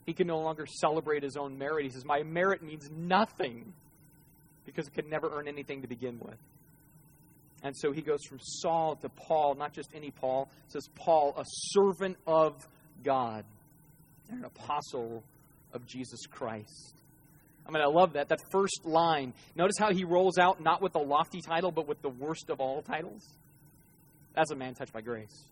[0.07, 1.85] He can no longer celebrate his own merit.
[1.85, 3.73] He says, My merit means nothing
[4.65, 6.39] because it could never earn anything to begin with.
[7.63, 10.49] And so he goes from Saul to Paul, not just any Paul.
[10.69, 12.55] Says, Paul, a servant of
[13.03, 13.45] God
[14.31, 15.25] and an apostle
[15.73, 16.95] of Jesus Christ.
[17.67, 18.29] I mean, I love that.
[18.29, 19.35] That first line.
[19.57, 22.61] Notice how he rolls out not with a lofty title, but with the worst of
[22.61, 23.23] all titles.
[24.35, 25.45] That's a man touched by grace.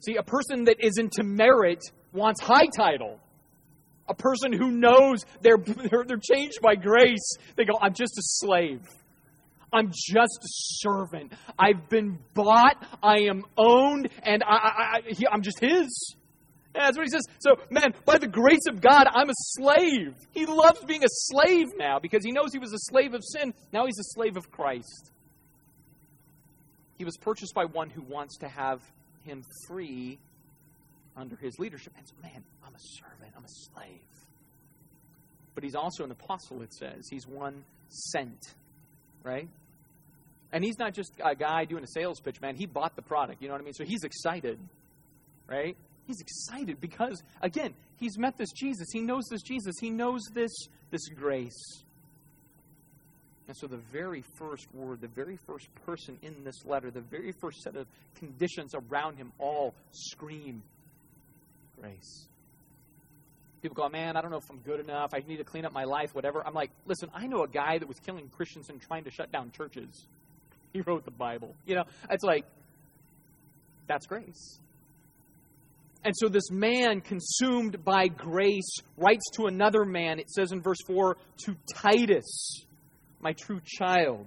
[0.00, 1.82] See, a person that is into merit
[2.12, 3.18] wants high title.
[4.08, 8.22] A person who knows they're, they're, they're changed by grace, they go, I'm just a
[8.22, 8.80] slave.
[9.70, 11.32] I'm just a servant.
[11.58, 12.82] I've been bought.
[13.02, 16.16] I am owned, and I, I'm just His.
[16.74, 17.24] That's what he says.
[17.40, 20.14] So, man, by the grace of God, I'm a slave.
[20.30, 23.52] He loves being a slave now because he knows he was a slave of sin.
[23.72, 25.10] Now he's a slave of Christ.
[26.96, 28.80] He was purchased by one who wants to have
[29.24, 30.18] him free
[31.18, 31.92] under his leadership.
[31.98, 34.00] And so, man, I'm a servant, I'm a slave.
[35.54, 37.08] But he's also an apostle, it says.
[37.10, 38.54] He's one sent
[39.22, 39.48] right?
[40.52, 42.56] And he's not just a guy doing a sales pitch, man.
[42.56, 43.74] He bought the product, you know what I mean?
[43.74, 44.58] So he's excited,
[45.46, 45.76] right?
[46.06, 48.88] He's excited because, again, he's met this Jesus.
[48.92, 49.74] He knows this Jesus.
[49.78, 50.50] He knows this,
[50.90, 51.84] this grace.
[53.46, 57.32] And so the very first word, the very first person in this letter, the very
[57.32, 60.62] first set of conditions around him all scream
[61.80, 62.26] grace.
[63.62, 65.10] People go, man, I don't know if I'm good enough.
[65.14, 66.46] I need to clean up my life, whatever.
[66.46, 69.32] I'm like, listen, I know a guy that was killing Christians and trying to shut
[69.32, 70.06] down churches.
[70.74, 71.54] He wrote the Bible.
[71.64, 72.44] You know, it's like,
[73.88, 74.60] that's grace.
[76.04, 80.76] And so this man, consumed by grace, writes to another man, it says in verse
[80.86, 82.66] 4, to Titus,
[83.20, 84.26] my true child,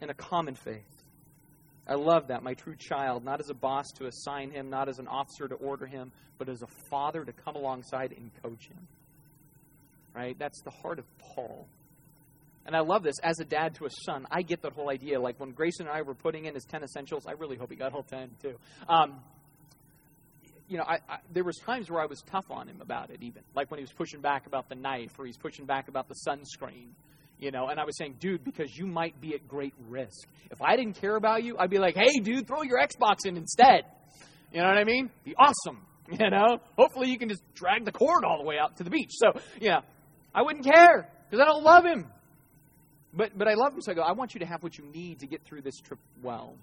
[0.00, 0.95] in a common faith.
[1.88, 4.98] I love that, my true child, not as a boss to assign him, not as
[4.98, 8.88] an officer to order him, but as a father to come alongside and coach him.
[10.14, 10.36] Right?
[10.38, 11.68] That's the heart of Paul.
[12.64, 13.14] And I love this.
[13.22, 15.20] As a dad to a son, I get that whole idea.
[15.20, 17.76] Like when Grayson and I were putting in his 10 essentials, I really hope he
[17.76, 18.56] got all 10 too.
[18.88, 19.20] Um,
[20.68, 23.22] you know, I, I, there was times where I was tough on him about it,
[23.22, 26.08] even like when he was pushing back about the knife, or he's pushing back about
[26.08, 26.88] the sunscreen,
[27.38, 30.26] you know, and I was saying, dude, because you might be at great risk.
[30.50, 33.36] If I didn't care about you, I'd be like, hey, dude, throw your Xbox in
[33.36, 33.84] instead.
[34.52, 35.10] You know what I mean?
[35.24, 35.82] Be awesome.
[36.08, 38.90] You know, hopefully you can just drag the cord all the way out to the
[38.90, 39.10] beach.
[39.10, 39.80] So, you know,
[40.32, 42.06] I wouldn't care because I don't love him.
[43.12, 44.02] But but I love him, so I go.
[44.02, 46.54] I want you to have what you need to get through this trip well.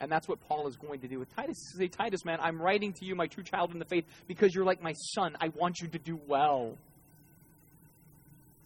[0.00, 1.56] And that's what Paul is going to do with Titus.
[1.76, 4.64] Say, Titus, man, I'm writing to you, my true child in the faith, because you're
[4.64, 5.36] like my son.
[5.40, 6.76] I want you to do well.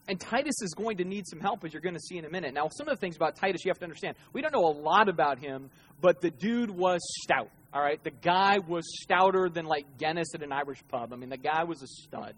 [0.08, 2.30] And Titus is going to need some help, as you're going to see in a
[2.30, 2.54] minute.
[2.54, 4.16] Now, some of the things about Titus you have to understand.
[4.32, 7.50] We don't know a lot about him, but the dude was stout.
[7.72, 11.12] All right, the guy was stouter than like Guinness at an Irish pub.
[11.12, 12.34] I mean, the guy was a stud.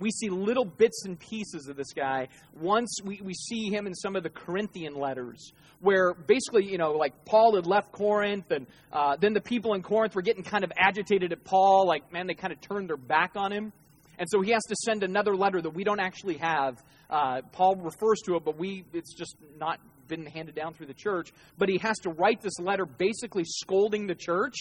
[0.00, 2.26] We see little bits and pieces of this guy.
[2.58, 6.92] Once we, we see him in some of the Corinthian letters, where basically, you know,
[6.92, 10.64] like Paul had left Corinth, and uh, then the people in Corinth were getting kind
[10.64, 11.86] of agitated at Paul.
[11.86, 13.72] Like, man, they kind of turned their back on him.
[14.18, 16.82] And so he has to send another letter that we don't actually have.
[17.10, 20.94] Uh, Paul refers to it, but we it's just not been handed down through the
[20.94, 21.32] church.
[21.58, 24.54] But he has to write this letter basically scolding the church.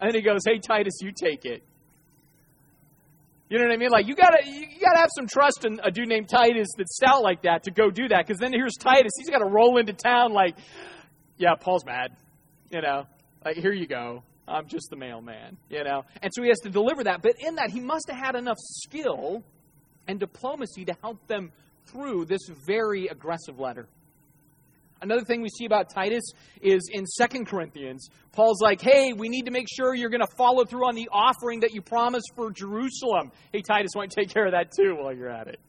[0.00, 1.62] And then he goes, Hey, Titus, you take it.
[3.48, 3.90] You know what I mean?
[3.90, 7.22] Like you gotta you gotta have some trust in a dude named Titus that's stout
[7.22, 8.26] like that to go do that.
[8.26, 9.12] Because then here's Titus.
[9.16, 10.54] He's got to roll into town like,
[11.38, 12.14] yeah, Paul's mad.
[12.70, 13.04] You know,
[13.44, 14.22] like here you go.
[14.48, 16.04] I'm just the mailman, you know?
[16.22, 17.22] And so he has to deliver that.
[17.22, 19.42] But in that, he must have had enough skill
[20.06, 21.52] and diplomacy to help them
[21.86, 23.88] through this very aggressive letter.
[25.00, 26.24] Another thing we see about Titus
[26.60, 30.36] is in Second Corinthians, Paul's like, hey, we need to make sure you're going to
[30.36, 33.30] follow through on the offering that you promised for Jerusalem.
[33.52, 35.60] Hey, Titus, why don't you take care of that too while you're at it?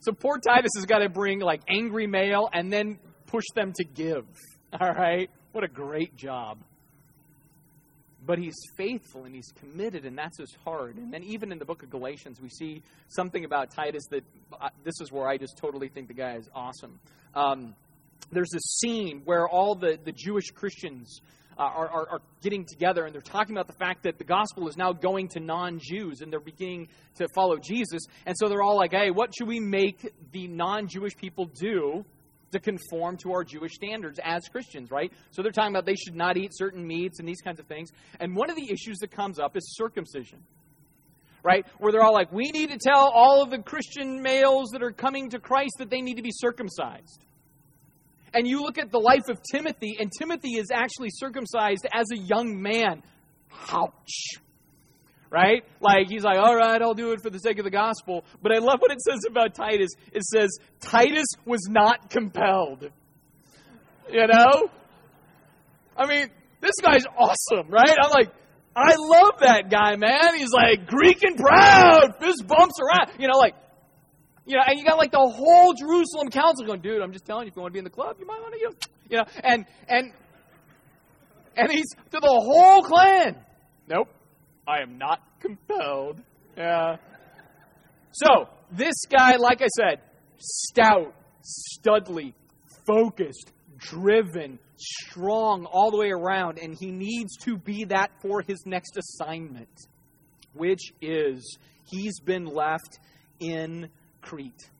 [0.00, 3.84] So poor Titus has got to bring like angry mail and then push them to
[3.84, 4.24] give.
[4.80, 5.28] All right?
[5.52, 6.58] What a great job.
[8.28, 10.96] But he's faithful and he's committed, and that's his heart.
[10.96, 14.22] And then, even in the book of Galatians, we see something about Titus that
[14.60, 17.00] uh, this is where I just totally think the guy is awesome.
[17.34, 17.74] Um,
[18.30, 21.22] there's this scene where all the, the Jewish Christians
[21.56, 24.68] uh, are, are, are, getting together and they're talking about the fact that the gospel
[24.68, 28.02] is now going to non Jews and they're beginning to follow Jesus.
[28.26, 32.04] And so they're all like, hey, what should we make the non Jewish people do
[32.52, 35.12] to conform to our Jewish standards as Christians, right?
[35.30, 37.90] So they're talking about they should not eat certain meats and these kinds of things.
[38.20, 40.38] And one of the issues that comes up is circumcision.
[41.44, 41.64] Right?
[41.78, 44.90] Where they're all like, we need to tell all of the Christian males that are
[44.90, 47.24] coming to Christ that they need to be circumcised.
[48.34, 52.18] And you look at the life of Timothy, and Timothy is actually circumcised as a
[52.18, 53.02] young man.
[53.70, 54.40] Ouch.
[55.30, 55.64] Right?
[55.80, 58.24] Like, he's like, all right, I'll do it for the sake of the gospel.
[58.42, 59.90] But I love what it says about Titus.
[60.12, 62.90] It says, Titus was not compelled.
[64.10, 64.70] You know?
[65.96, 66.28] I mean,
[66.60, 67.96] this guy's awesome, right?
[68.02, 68.32] I'm like,
[68.74, 70.36] I love that guy, man.
[70.36, 73.18] He's like Greek and proud, fist bumps around.
[73.18, 73.54] You know, like,
[74.46, 77.44] you know, and you got like the whole Jerusalem council going, dude, I'm just telling
[77.44, 78.74] you, if you want to be in the club, you might want to, you know,
[79.10, 80.12] you know and, and,
[81.56, 83.36] and he's to the whole clan.
[83.88, 84.08] Nope,
[84.68, 86.20] I am not compelled.
[86.56, 86.96] Yeah.
[88.12, 90.00] So, this guy, like I said,
[90.36, 92.34] stout, studly,
[92.86, 98.64] focused, driven, strong all the way around, and he needs to be that for his
[98.66, 99.86] next assignment,
[100.52, 102.98] which is he's been left
[103.40, 103.88] in
[104.20, 104.70] Crete.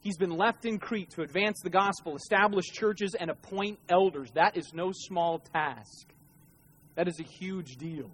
[0.00, 4.30] He's been left in Crete to advance the gospel, establish churches, and appoint elders.
[4.34, 6.14] That is no small task.
[6.94, 8.10] That is a huge deal,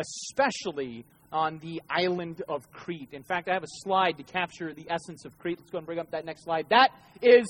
[0.00, 3.10] especially on the island of Crete.
[3.12, 5.58] In fact, I have a slide to capture the essence of Crete.
[5.58, 6.66] Let's go and bring up that next slide.
[6.70, 6.90] That
[7.22, 7.46] is.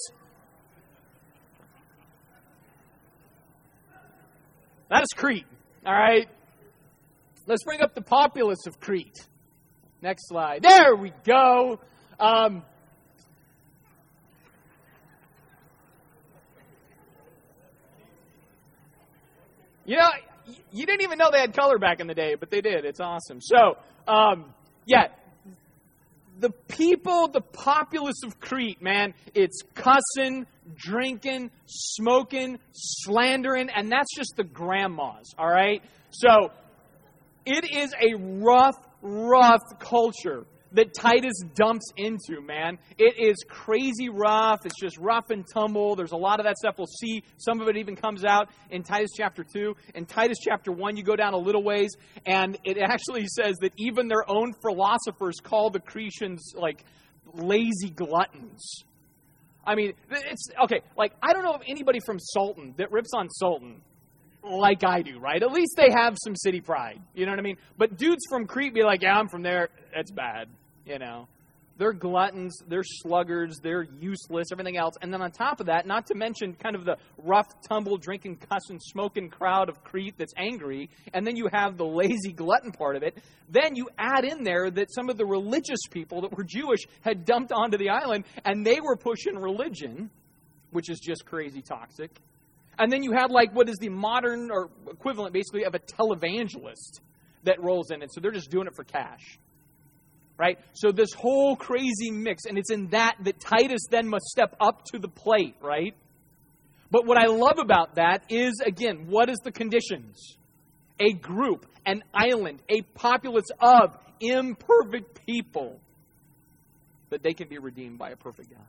[4.90, 5.46] That is Crete.
[5.86, 6.28] All right.
[7.46, 9.26] Let's bring up the populace of Crete.
[10.02, 10.62] Next slide.
[10.62, 11.80] There we go.
[12.18, 12.62] Um,
[19.84, 20.08] you know,
[20.72, 22.84] you didn't even know they had color back in the day, but they did.
[22.84, 23.40] It's awesome.
[23.40, 24.52] So, um,
[24.86, 25.08] yeah,
[26.38, 34.34] the people, the populace of Crete, man, it's cussing, drinking, smoking, slandering, and that's just
[34.36, 35.82] the grandmas, all right?
[36.10, 36.50] So,
[37.44, 42.78] it is a rough rough culture that Titus dumps into, man.
[42.98, 44.60] It is crazy rough.
[44.64, 45.96] It's just rough and tumble.
[45.96, 46.76] There's a lot of that stuff.
[46.78, 49.74] We'll see some of it even comes out in Titus chapter 2.
[49.94, 51.90] In Titus chapter 1, you go down a little ways,
[52.26, 56.84] and it actually says that even their own philosophers call the Cretians like
[57.34, 58.84] lazy gluttons.
[59.64, 60.80] I mean, it's okay.
[60.96, 63.82] Like, I don't know of anybody from Sultan that rips on Sultan
[64.42, 65.42] like I do, right?
[65.42, 67.00] At least they have some city pride.
[67.14, 67.56] You know what I mean?
[67.76, 69.68] But dudes from Crete be like, yeah, I'm from there.
[69.94, 70.48] It's bad.
[70.90, 71.28] You know?
[71.78, 74.96] They're gluttons, they're sluggards, they're useless, everything else.
[75.00, 78.36] And then on top of that, not to mention kind of the rough, tumble, drinking,
[78.36, 82.96] cussing, smoking crowd of Crete that's angry, and then you have the lazy glutton part
[82.96, 83.16] of it.
[83.48, 87.24] Then you add in there that some of the religious people that were Jewish had
[87.24, 90.10] dumped onto the island, and they were pushing religion,
[90.72, 92.10] which is just crazy toxic
[92.78, 97.00] and then you had like what is the modern or equivalent basically of a televangelist
[97.44, 98.00] that rolls in.
[98.00, 99.38] And so they're just doing it for cash.
[100.40, 100.58] Right?
[100.72, 104.86] So this whole crazy mix, and it's in that that Titus then must step up
[104.86, 105.94] to the plate, right?
[106.90, 110.38] But what I love about that is, again, what is the conditions?
[110.98, 115.78] A group, an island, a populace of imperfect people,
[117.10, 118.66] that they can be redeemed by a perfect God.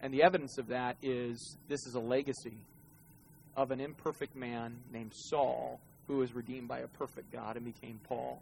[0.00, 2.56] And the evidence of that is this is a legacy
[3.56, 7.98] of an imperfect man named Saul who was redeemed by a perfect God and became
[8.04, 8.40] Paul,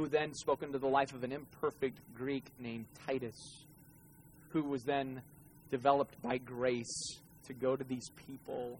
[0.00, 3.66] who then spoke into the life of an imperfect Greek named Titus,
[4.48, 5.20] who was then
[5.70, 8.78] developed by grace to go to these people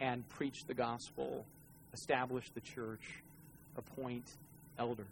[0.00, 1.46] and preach the gospel,
[1.94, 3.22] establish the church,
[3.78, 4.32] appoint
[4.78, 5.06] elders.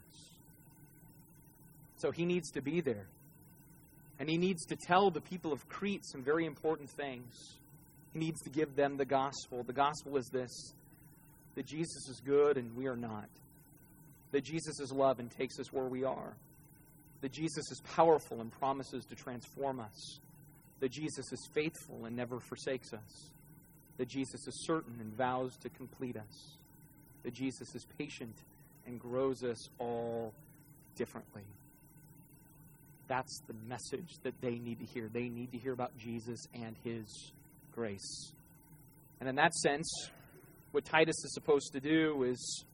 [1.97, 3.07] So he needs to be there.
[4.21, 7.57] And he needs to tell the people of Crete some very important things.
[8.13, 9.63] He needs to give them the gospel.
[9.63, 10.75] The gospel is this
[11.55, 13.31] that Jesus is good and we are not.
[14.33, 16.35] That Jesus is love and takes us where we are.
[17.21, 20.19] That Jesus is powerful and promises to transform us.
[20.81, 23.31] That Jesus is faithful and never forsakes us.
[23.99, 26.57] That Jesus is certain and vows to complete us.
[27.23, 28.35] That Jesus is patient
[28.87, 30.33] and grows us all
[30.97, 31.45] differently.
[33.09, 35.09] that's the message that they need to hear.
[35.13, 37.33] They need to hear about Jesus and his
[37.75, 38.33] grace.
[39.21, 39.87] And in that sense,
[40.71, 42.65] what Titus is supposed to do is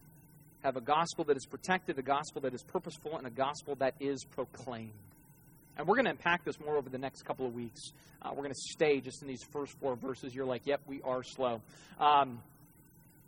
[0.63, 3.95] have a gospel that is protected, a gospel that is purposeful, and a gospel that
[4.01, 4.93] is proclaimed.
[5.77, 7.81] And we're going to unpack this more over the next couple of weeks.
[8.21, 10.35] Uh, we're going to stay just in these first four verses.
[10.35, 11.61] You're like, yep, we are slow.
[12.01, 12.41] Um,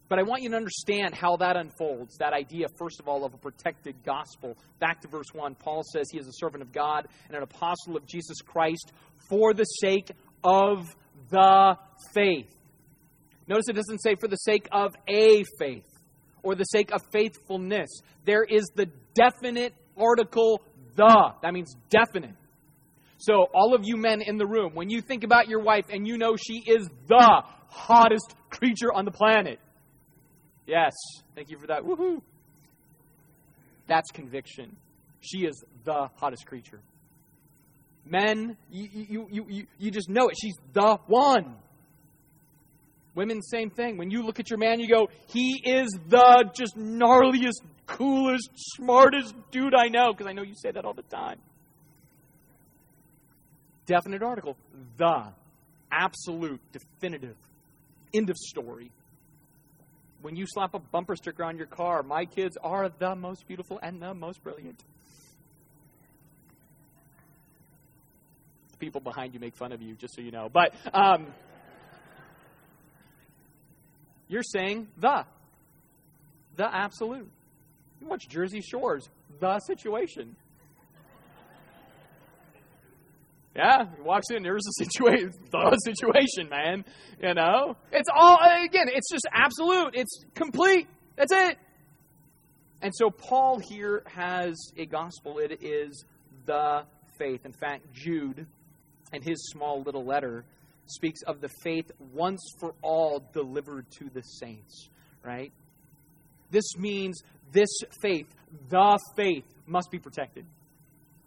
[0.08, 3.32] but I want you to understand how that unfolds that idea, first of all, of
[3.32, 4.56] a protected gospel.
[4.80, 7.96] Back to verse 1, Paul says he is a servant of God and an apostle
[7.96, 8.90] of Jesus Christ
[9.28, 10.10] for the sake
[10.42, 10.88] of
[11.30, 11.76] the
[12.12, 12.52] faith.
[13.46, 15.89] Notice it doesn't say for the sake of a faith
[16.42, 17.88] or the sake of faithfulness.
[18.24, 20.62] There is the definite article
[20.96, 21.32] the.
[21.42, 22.34] That means definite.
[23.18, 26.06] So, all of you men in the room, when you think about your wife and
[26.06, 29.60] you know she is the hottest creature on the planet,
[30.70, 30.94] Yes.
[31.34, 31.82] Thank you for that.
[31.82, 32.22] Woohoo.
[33.88, 34.76] That's conviction.
[35.20, 36.78] She is the hottest creature.
[38.06, 40.36] Men, you, you, you, you, you just know it.
[40.40, 41.56] She's the one.
[43.14, 43.96] Women, same thing.
[43.96, 49.34] When you look at your man, you go, he is the just gnarliest, coolest, smartest
[49.50, 51.38] dude I know, because I know you say that all the time.
[53.86, 54.56] Definite article.
[54.96, 55.32] The.
[55.92, 57.34] Absolute, definitive.
[58.14, 58.92] End of story
[60.22, 63.78] when you slap a bumper sticker on your car, my kids are the most beautiful
[63.82, 64.82] and the most brilliant.
[68.72, 70.48] The people behind you make fun of you, just so you know.
[70.52, 71.26] But um,
[74.30, 75.24] you're saying the.
[76.56, 77.28] The absolute.
[78.00, 79.10] You watch Jersey Shores,
[79.40, 80.36] the situation.
[83.56, 86.84] Yeah, he walks in, there's a situation, the situation, man.
[87.20, 87.76] You know?
[87.90, 89.94] It's all, again, it's just absolute.
[89.94, 90.86] It's complete.
[91.16, 91.58] That's it.
[92.82, 95.38] And so Paul here has a gospel.
[95.38, 96.04] It is
[96.46, 96.84] the
[97.18, 97.44] faith.
[97.44, 98.46] In fact, Jude,
[99.12, 100.44] in his small little letter,
[100.90, 104.88] speaks of the faith once for all delivered to the saints,
[105.24, 105.52] right?
[106.50, 107.22] This means
[107.52, 107.70] this
[108.02, 108.26] faith,
[108.68, 110.44] the faith, must be protected.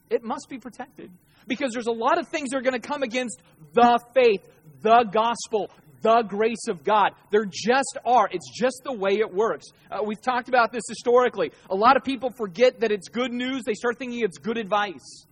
[0.10, 1.12] It must be protected
[1.48, 3.42] because there's a lot of things that are going to come against
[3.74, 4.42] the faith,
[4.82, 5.70] the gospel,
[6.02, 7.12] the grace of God.
[7.32, 8.30] There just are.
[8.32, 9.66] It's just the way it works.
[9.90, 11.52] Uh, we've talked about this historically.
[11.70, 15.26] A lot of people forget that it's good news, they start thinking it's good advice.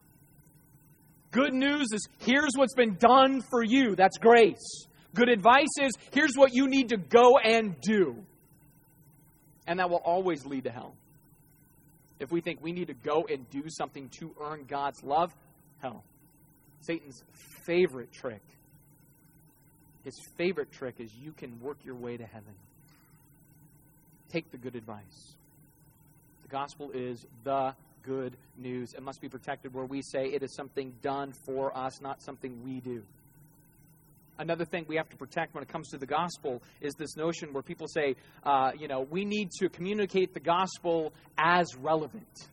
[1.31, 3.95] Good news is here's what's been done for you.
[3.95, 4.85] That's grace.
[5.15, 8.23] Good advice is here's what you need to go and do.
[9.65, 10.93] And that will always lead to hell.
[12.19, 15.33] If we think we need to go and do something to earn God's love,
[15.81, 16.03] hell.
[16.81, 17.23] Satan's
[17.65, 18.41] favorite trick.
[20.03, 22.53] His favorite trick is you can work your way to heaven.
[24.29, 25.33] Take the good advice.
[26.43, 27.73] The gospel is the
[28.03, 28.93] good news.
[28.93, 32.63] It must be protected where we say it is something done for us, not something
[32.63, 33.03] we do.
[34.39, 37.53] Another thing we have to protect when it comes to the gospel is this notion
[37.53, 42.49] where people say, uh, you know, we need to communicate the gospel as relevant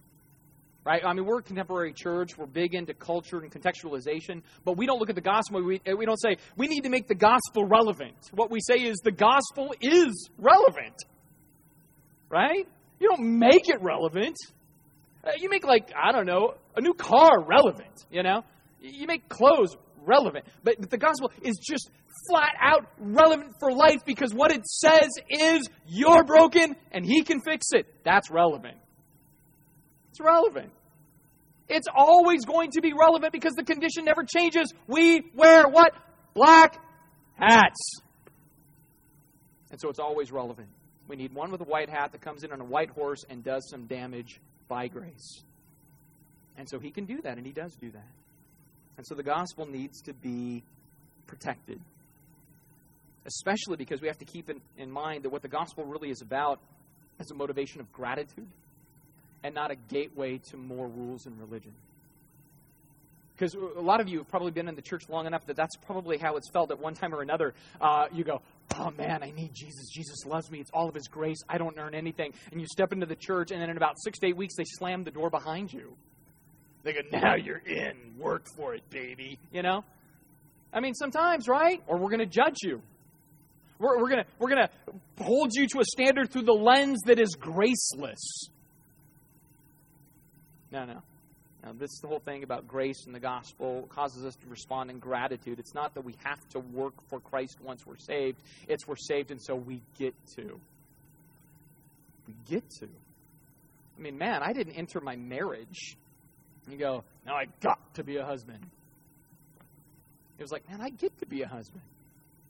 [0.88, 1.05] right?
[1.05, 2.38] I mean, we're a contemporary church.
[2.38, 5.62] We're big into culture and contextualization, but we don't look at the gospel.
[5.62, 8.16] We, we don't say, we need to make the gospel relevant.
[8.32, 10.96] What we say is, the gospel is relevant,
[12.30, 12.66] right?
[13.01, 14.36] You don't make it relevant.
[15.24, 18.44] Uh, you make, like, I don't know, a new car relevant, you know?
[18.80, 20.44] You make clothes relevant.
[20.62, 21.90] But, but the gospel is just
[22.28, 27.40] flat out relevant for life because what it says is, you're broken and he can
[27.40, 27.86] fix it.
[28.04, 28.76] That's relevant.
[30.10, 30.72] It's relevant.
[31.68, 34.72] It's always going to be relevant because the condition never changes.
[34.86, 35.92] We wear what?
[36.34, 36.80] Black
[37.34, 38.00] hats.
[39.70, 40.68] And so it's always relevant.
[41.08, 43.44] We need one with a white hat that comes in on a white horse and
[43.44, 45.42] does some damage by grace.
[46.56, 48.10] And so he can do that, and he does do that.
[48.96, 50.62] And so the gospel needs to be
[51.26, 51.80] protected.
[53.26, 56.20] Especially because we have to keep in, in mind that what the gospel really is
[56.20, 56.58] about
[57.20, 58.48] is a motivation of gratitude
[59.44, 61.72] and not a gateway to more rules and religion.
[63.36, 65.76] Because a lot of you have probably been in the church long enough that that's
[65.76, 67.54] probably how it's felt at one time or another.
[67.80, 68.42] Uh, you go,
[68.79, 69.89] oh man, I need Jesus.
[69.93, 70.61] Jesus loves me.
[70.61, 71.39] It's all of His grace.
[71.49, 72.33] I don't earn anything.
[72.53, 74.64] And you step into the church, and then in about six to eight weeks, they
[74.64, 75.97] slam the door behind you.
[76.85, 78.14] They go, now you're in.
[78.18, 79.39] Work for it, baby.
[79.53, 79.85] You know?
[80.72, 81.83] I mean, sometimes, right?
[81.87, 82.81] Or we're going to judge you.
[83.79, 84.70] We're, we're going we're gonna
[85.20, 88.49] hold you to a standard through the lens that is graceless.
[90.72, 91.03] No, no.
[91.64, 94.90] Now, this is the whole thing about grace and the gospel causes us to respond
[94.90, 95.59] in gratitude.
[95.59, 99.30] It's not that we have to work for Christ once we're saved, it's we're saved
[99.30, 100.61] and so we get to.
[102.26, 102.86] We get to.
[102.86, 105.96] I mean, man, I didn't enter my marriage
[106.68, 108.64] You go, now I got to be a husband.
[110.38, 111.82] It was like, man, I get to be a husband.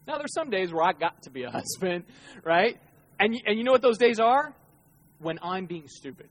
[0.06, 2.04] Now there's some days where I got to be a husband,
[2.44, 2.76] right?
[3.18, 4.54] And and you know what those days are?
[5.20, 6.28] When I'm being stupid.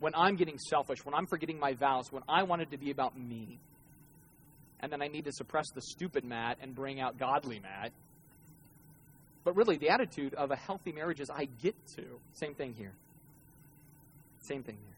[0.00, 2.90] When I'm getting selfish, when I'm forgetting my vows, when I want it to be
[2.90, 3.58] about me.
[4.80, 7.92] And then I need to suppress the stupid Matt and bring out godly Matt.
[9.44, 12.04] But really, the attitude of a healthy marriage is I get to.
[12.32, 12.92] Same thing here.
[14.40, 14.96] Same thing here.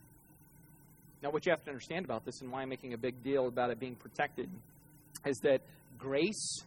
[1.23, 3.47] Now, what you have to understand about this and why I'm making a big deal
[3.47, 4.49] about it being protected
[5.25, 5.61] is that
[5.99, 6.65] grace,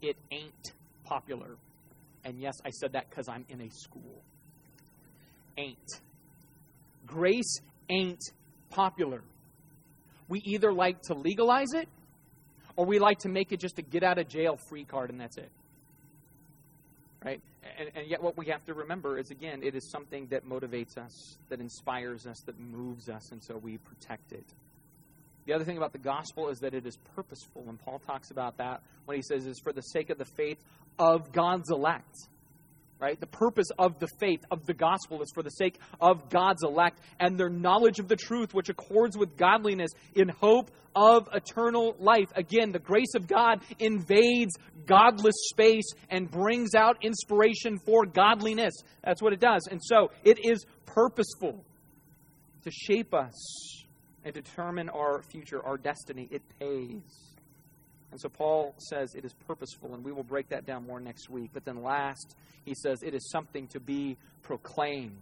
[0.00, 0.72] it ain't
[1.04, 1.56] popular.
[2.24, 4.22] And yes, I said that because I'm in a school.
[5.58, 6.00] Ain't.
[7.06, 8.22] Grace ain't
[8.70, 9.22] popular.
[10.28, 11.88] We either like to legalize it
[12.76, 15.20] or we like to make it just a get out of jail free card and
[15.20, 15.50] that's it.
[17.24, 17.40] Right?
[17.78, 20.96] And, and, yet, what we have to remember is again, it is something that motivates
[20.96, 24.44] us, that inspires us, that moves us, and so we protect it.
[25.46, 28.58] The other thing about the gospel is that it is purposeful, and Paul talks about
[28.58, 30.58] that when he says it's for the sake of the faith
[30.98, 32.14] of God's elect.
[33.00, 33.18] Right?
[33.20, 36.98] The purpose of the faith of the gospel is for the sake of God's elect
[37.20, 42.32] and their knowledge of the truth, which accords with godliness in hope of eternal life.
[42.34, 48.74] Again, the grace of God invades godless space and brings out inspiration for godliness.
[49.04, 49.68] That's what it does.
[49.70, 51.64] And so it is purposeful
[52.64, 53.86] to shape us
[54.24, 56.26] and determine our future, our destiny.
[56.32, 57.27] It pays.
[58.10, 61.28] And so Paul says it is purposeful, and we will break that down more next
[61.28, 61.50] week.
[61.52, 65.20] But then last, he says it is something to be proclaimed.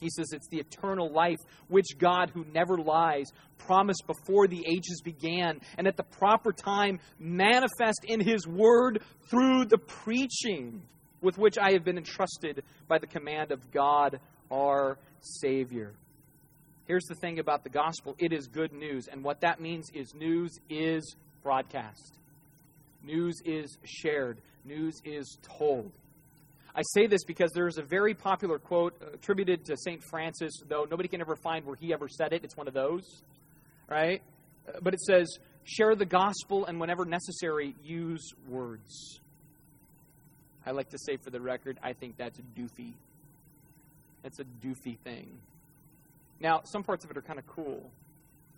[0.00, 1.38] He says it's the eternal life
[1.68, 3.26] which God, who never lies,
[3.58, 9.66] promised before the ages began, and at the proper time manifest in His Word through
[9.66, 10.82] the preaching
[11.20, 14.20] with which I have been entrusted by the command of God
[14.50, 15.94] our Savior.
[16.86, 20.12] Here's the thing about the gospel it is good news, and what that means is
[20.14, 22.18] news is broadcast.
[23.04, 24.38] News is shared.
[24.64, 25.92] News is told.
[26.74, 30.02] I say this because there's a very popular quote uh, attributed to St.
[30.10, 32.42] Francis, though nobody can ever find where he ever said it.
[32.42, 33.22] It's one of those,
[33.88, 34.20] right?
[34.66, 39.20] Uh, but it says, share the gospel and whenever necessary, use words.
[40.66, 42.94] I like to say for the record, I think that's doofy.
[44.22, 45.28] That's a doofy thing.
[46.40, 47.90] Now, some parts of it are kind of cool,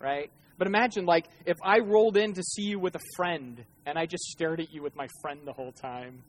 [0.01, 0.30] right?
[0.59, 4.07] But imagine, like, if I rolled in to see you with a friend and I
[4.07, 6.22] just stared at you with my friend the whole time.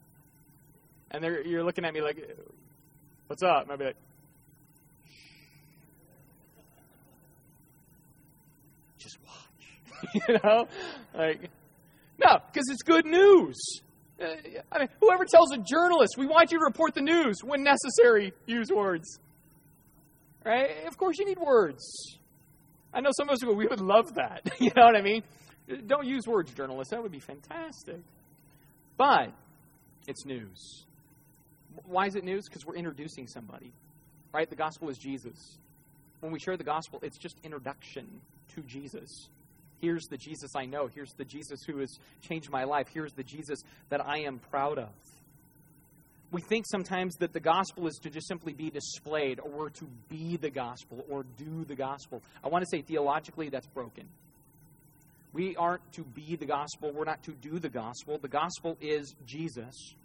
[1.12, 2.18] And you're looking at me like,
[3.28, 3.64] what's up?
[3.64, 3.96] And I'd be like,
[8.98, 10.14] just watch.
[10.28, 10.68] you know?
[11.14, 11.50] Like,
[12.20, 13.56] no, because it's good news.
[14.22, 14.26] Uh,
[14.72, 18.34] I mean, whoever tells a journalist, we want you to report the news when necessary,
[18.46, 19.20] use words.
[20.44, 20.86] Right?
[20.88, 22.18] Of course, you need words.
[22.94, 24.50] I know some of us go, we would love that.
[24.60, 25.24] you know what I mean?
[25.86, 26.92] Don't use words, journalists.
[26.92, 28.00] That would be fantastic.
[28.98, 29.32] But
[30.08, 30.86] it's news.
[31.86, 32.46] Why is it news?
[32.48, 33.72] Because we're introducing somebody.
[34.34, 34.50] Right?
[34.50, 35.58] The gospel is Jesus.
[36.22, 38.08] When we share the gospel, it's just introduction
[38.56, 39.30] to Jesus.
[39.80, 40.88] Here's the Jesus I know.
[40.88, 42.88] Here's the Jesus who has changed my life.
[42.92, 43.60] Here's the Jesus
[43.90, 44.90] that I am proud of
[46.32, 50.36] we think sometimes that the gospel is to just simply be displayed or to be
[50.36, 52.22] the gospel or do the gospel.
[52.44, 54.06] I want to say theologically that's broken.
[55.34, 58.18] We aren't to be the gospel, we're not to do the gospel.
[58.18, 59.96] The gospel is Jesus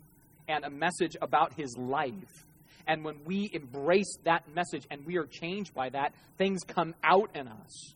[0.48, 2.46] and a message about his life.
[2.86, 7.30] And when we embrace that message and we are changed by that, things come out
[7.34, 7.94] in us.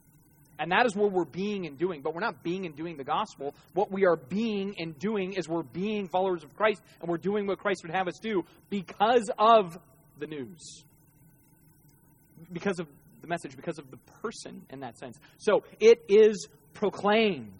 [0.59, 2.01] And that is what we're being and doing.
[2.03, 3.55] But we're not being and doing the gospel.
[3.75, 7.47] What we are being and doing is we're being followers of Christ, and we're doing
[7.47, 9.79] what Christ would have us do because of
[10.19, 10.85] the news.
[12.53, 12.87] Because of
[13.21, 15.19] the message, because of the person in that sense.
[15.39, 17.53] So it is proclaimed.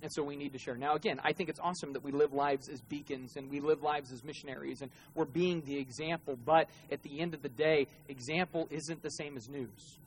[0.00, 0.76] And so we need to share.
[0.76, 3.82] Now, again, I think it's awesome that we live lives as beacons and we live
[3.82, 6.38] lives as missionaries and we're being the example.
[6.44, 9.98] But at the end of the day, example isn't the same as news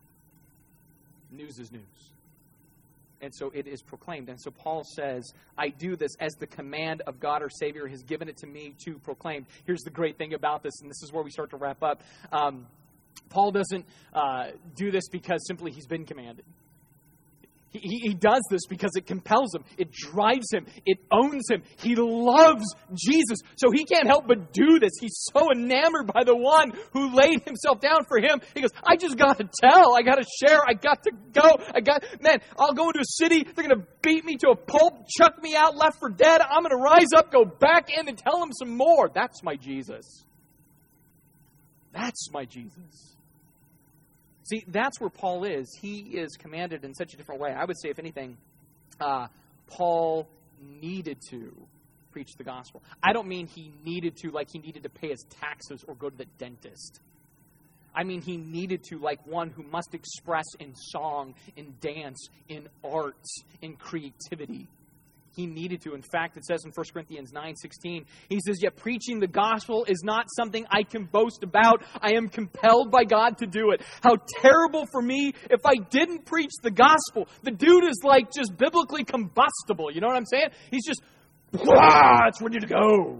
[1.32, 1.82] news is news.
[3.22, 4.30] And so it is proclaimed.
[4.30, 8.02] And so Paul says, I do this as the command of God our Savior has
[8.02, 9.46] given it to me to proclaim.
[9.66, 12.02] Here's the great thing about this, and this is where we start to wrap up.
[12.32, 12.66] Um,
[13.30, 16.46] Paul doesn't uh, do this because simply he's been commanded.
[17.72, 21.64] He, he does this because it compels him, it drives him, it owns him.
[21.80, 23.40] He loves Jesus.
[23.56, 24.92] So he can't help but do this.
[25.00, 28.42] He's so enamored by the one who laid himself down for him.
[28.54, 29.96] He goes, I just got to tell.
[29.96, 30.60] I got to share.
[30.68, 31.58] I got to go.
[31.74, 33.44] I got, man, I'll go into a city.
[33.44, 36.42] They're going to beat me to a pulp, chuck me out, left for dead.
[36.42, 39.10] I'm going to rise up, go back in, and tell them some more.
[39.14, 40.26] That's my Jesus.
[41.94, 43.16] That's my Jesus.
[44.52, 45.74] See, that's where Paul is.
[45.82, 47.54] He is commanded in such a different way.
[47.54, 48.36] I would say, if anything,
[49.00, 49.28] uh,
[49.68, 50.28] Paul
[50.82, 51.56] needed to
[52.12, 52.84] preach the gospel.
[53.02, 56.10] I don't mean he needed to like he needed to pay his taxes or go
[56.10, 57.00] to the dentist.
[57.96, 62.68] I mean, he needed to, like one who must express in song, in dance, in
[62.84, 64.68] arts, in creativity.
[65.34, 65.94] He needed to.
[65.94, 69.86] In fact, it says in 1 Corinthians 9 16, he says, Yet preaching the gospel
[69.88, 71.84] is not something I can boast about.
[72.02, 73.82] I am compelled by God to do it.
[74.04, 77.28] How terrible for me if I didn't preach the gospel.
[77.44, 79.92] The dude is like just biblically combustible.
[79.92, 80.50] You know what I'm saying?
[80.70, 81.02] He's just,
[81.54, 83.18] it's ready to go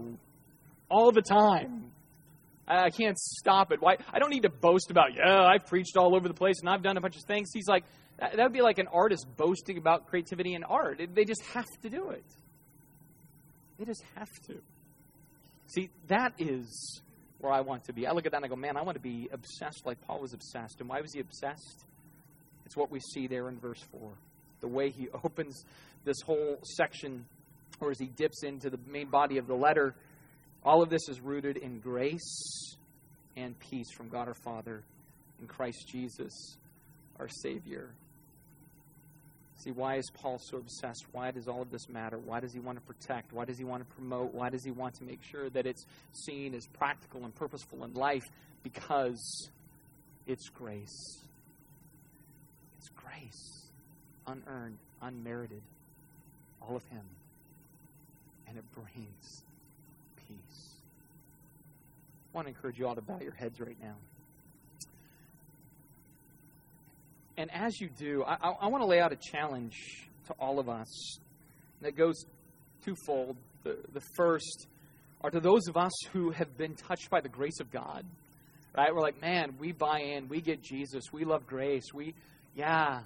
[0.90, 1.92] all the time.
[2.68, 3.80] I can't stop it.
[3.80, 3.96] Why?
[4.12, 6.82] I don't need to boast about, yeah, I've preached all over the place and I've
[6.82, 7.50] done a bunch of things.
[7.52, 7.84] He's like,
[8.18, 11.00] that would be like an artist boasting about creativity and art.
[11.14, 12.24] They just have to do it.
[13.78, 14.60] They just have to.
[15.66, 17.00] See, that is
[17.40, 18.06] where I want to be.
[18.06, 20.20] I look at that and I go, man, I want to be obsessed like Paul
[20.20, 20.80] was obsessed.
[20.80, 21.84] And why was he obsessed?
[22.64, 24.00] It's what we see there in verse 4.
[24.60, 25.64] The way he opens
[26.04, 27.24] this whole section,
[27.80, 29.94] or as he dips into the main body of the letter,
[30.64, 32.76] all of this is rooted in grace
[33.36, 34.82] and peace from God our Father
[35.40, 36.56] in Christ Jesus,
[37.18, 37.90] our Savior.
[39.62, 41.06] See, why is Paul so obsessed?
[41.12, 42.18] Why does all of this matter?
[42.18, 43.32] Why does he want to protect?
[43.32, 44.34] Why does he want to promote?
[44.34, 47.94] Why does he want to make sure that it's seen as practical and purposeful in
[47.94, 48.24] life?
[48.64, 49.50] Because
[50.26, 51.20] it's grace.
[52.76, 53.68] It's grace.
[54.26, 55.62] Unearned, unmerited.
[56.60, 57.04] All of Him.
[58.48, 59.44] And it brings
[60.16, 60.76] peace.
[62.32, 63.94] I want to encourage you all to bow your heads right now.
[67.36, 70.58] And as you do, I, I, I want to lay out a challenge to all
[70.58, 71.18] of us
[71.80, 72.24] that goes
[72.84, 73.36] twofold.
[73.64, 74.66] The, the first
[75.22, 78.04] are to those of us who have been touched by the grace of God.
[78.76, 78.94] Right?
[78.94, 82.14] We're like, man, we buy in, we get Jesus, we love grace, we,
[82.54, 83.00] yeah.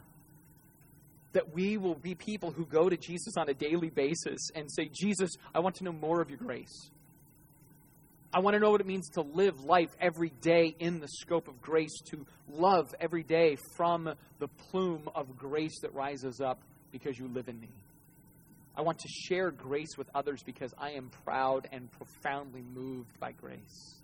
[1.32, 4.88] That we will be people who go to Jesus on a daily basis and say,
[4.92, 6.90] Jesus, I want to know more of your grace.
[8.32, 11.48] I want to know what it means to live life every day in the scope
[11.48, 16.60] of grace, to love every day from the plume of grace that rises up
[16.92, 17.70] because you live in me.
[18.76, 23.32] I want to share grace with others because I am proud and profoundly moved by
[23.32, 23.94] grace.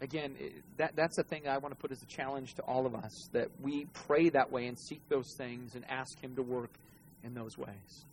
[0.00, 0.36] Again,
[0.76, 3.28] that, that's the thing I want to put as a challenge to all of us
[3.32, 6.70] that we pray that way and seek those things and ask Him to work
[7.24, 8.04] in those ways.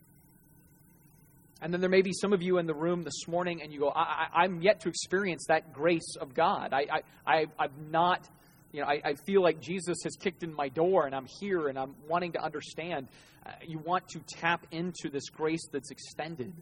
[1.62, 3.80] And then there may be some of you in the room this morning, and you
[3.80, 6.74] go, I, am yet to experience that grace of God.
[6.74, 8.28] I, I, I, have not,
[8.74, 11.70] you know, I, I, feel like Jesus has kicked in my door, and I'm here,
[11.70, 13.08] and I'm wanting to understand.
[13.46, 16.54] Uh, you want to tap into this grace that's extended.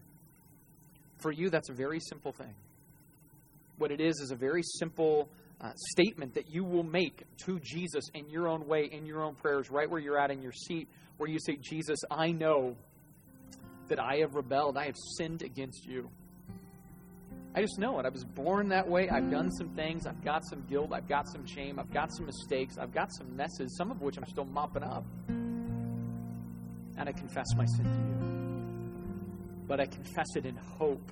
[1.21, 2.53] For you, that's a very simple thing.
[3.77, 5.27] What it is is a very simple
[5.59, 9.33] uh, statement that you will make to Jesus in your own way, in your own
[9.35, 10.87] prayers, right where you're at in your seat,
[11.17, 12.75] where you say, Jesus, I know
[13.87, 14.77] that I have rebelled.
[14.77, 16.09] I have sinned against you.
[17.55, 18.05] I just know it.
[18.05, 19.09] I was born that way.
[19.09, 20.07] I've done some things.
[20.07, 20.91] I've got some guilt.
[20.91, 21.77] I've got some shame.
[21.77, 22.77] I've got some mistakes.
[22.79, 25.05] I've got some messes, some of which I'm still mopping up.
[25.27, 29.67] And I confess my sin to you.
[29.67, 31.11] But I confess it in hope.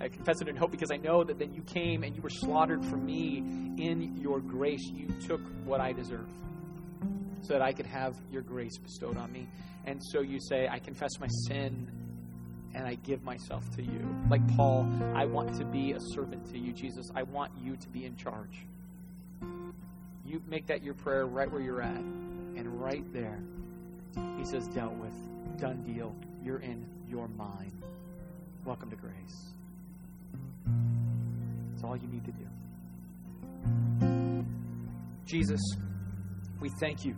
[0.00, 2.30] I confess it in hope because I know that then you came and you were
[2.30, 3.38] slaughtered for me
[3.78, 4.84] in your grace.
[4.92, 6.28] You took what I deserve
[7.42, 9.46] so that I could have your grace bestowed on me.
[9.84, 11.90] And so you say, I confess my sin
[12.74, 14.00] and I give myself to you.
[14.30, 17.10] Like Paul, I want to be a servant to you, Jesus.
[17.14, 18.64] I want you to be in charge.
[20.24, 21.96] You make that your prayer right where you're at.
[21.96, 23.40] And right there,
[24.38, 25.12] he says, dealt with,
[25.58, 26.14] done deal.
[26.42, 27.82] You're in your mind.
[28.64, 29.52] Welcome to grace.
[31.72, 32.46] That's all you need to do.
[35.26, 35.60] Jesus,
[36.60, 37.16] we thank you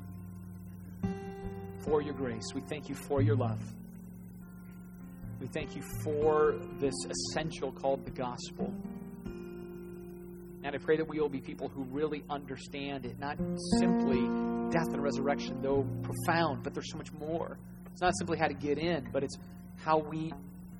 [1.84, 2.44] for your grace.
[2.54, 3.60] We thank you for your love.
[5.40, 8.72] We thank you for this essential called the gospel.
[10.64, 13.36] And I pray that we will be people who really understand it, not
[13.78, 14.22] simply
[14.70, 17.58] death and resurrection, though profound, but there's so much more.
[17.92, 19.36] It's not simply how to get in, but it's
[19.76, 20.32] how we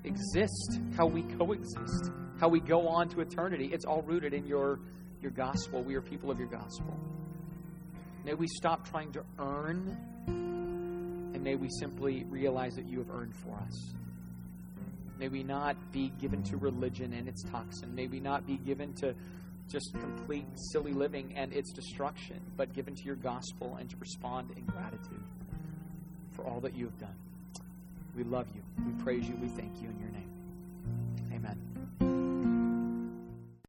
[0.03, 3.69] exist, how we coexist, how we go on to eternity.
[3.71, 4.79] It's all rooted in your,
[5.21, 5.83] your gospel.
[5.83, 6.99] We are people of your gospel.
[8.23, 10.54] May we stop trying to earn
[11.35, 13.93] and may we simply realize that you have earned for us.
[15.19, 17.93] May we not be given to religion and its toxin.
[17.93, 19.13] May we not be given to
[19.69, 24.51] just complete silly living and its destruction, but given to your gospel and to respond
[24.55, 25.23] in gratitude
[26.31, 27.15] for all that you have done.
[28.15, 28.61] We love you.
[28.85, 29.35] We praise you.
[29.35, 30.31] We thank you in your name.
[31.33, 32.24] Amen.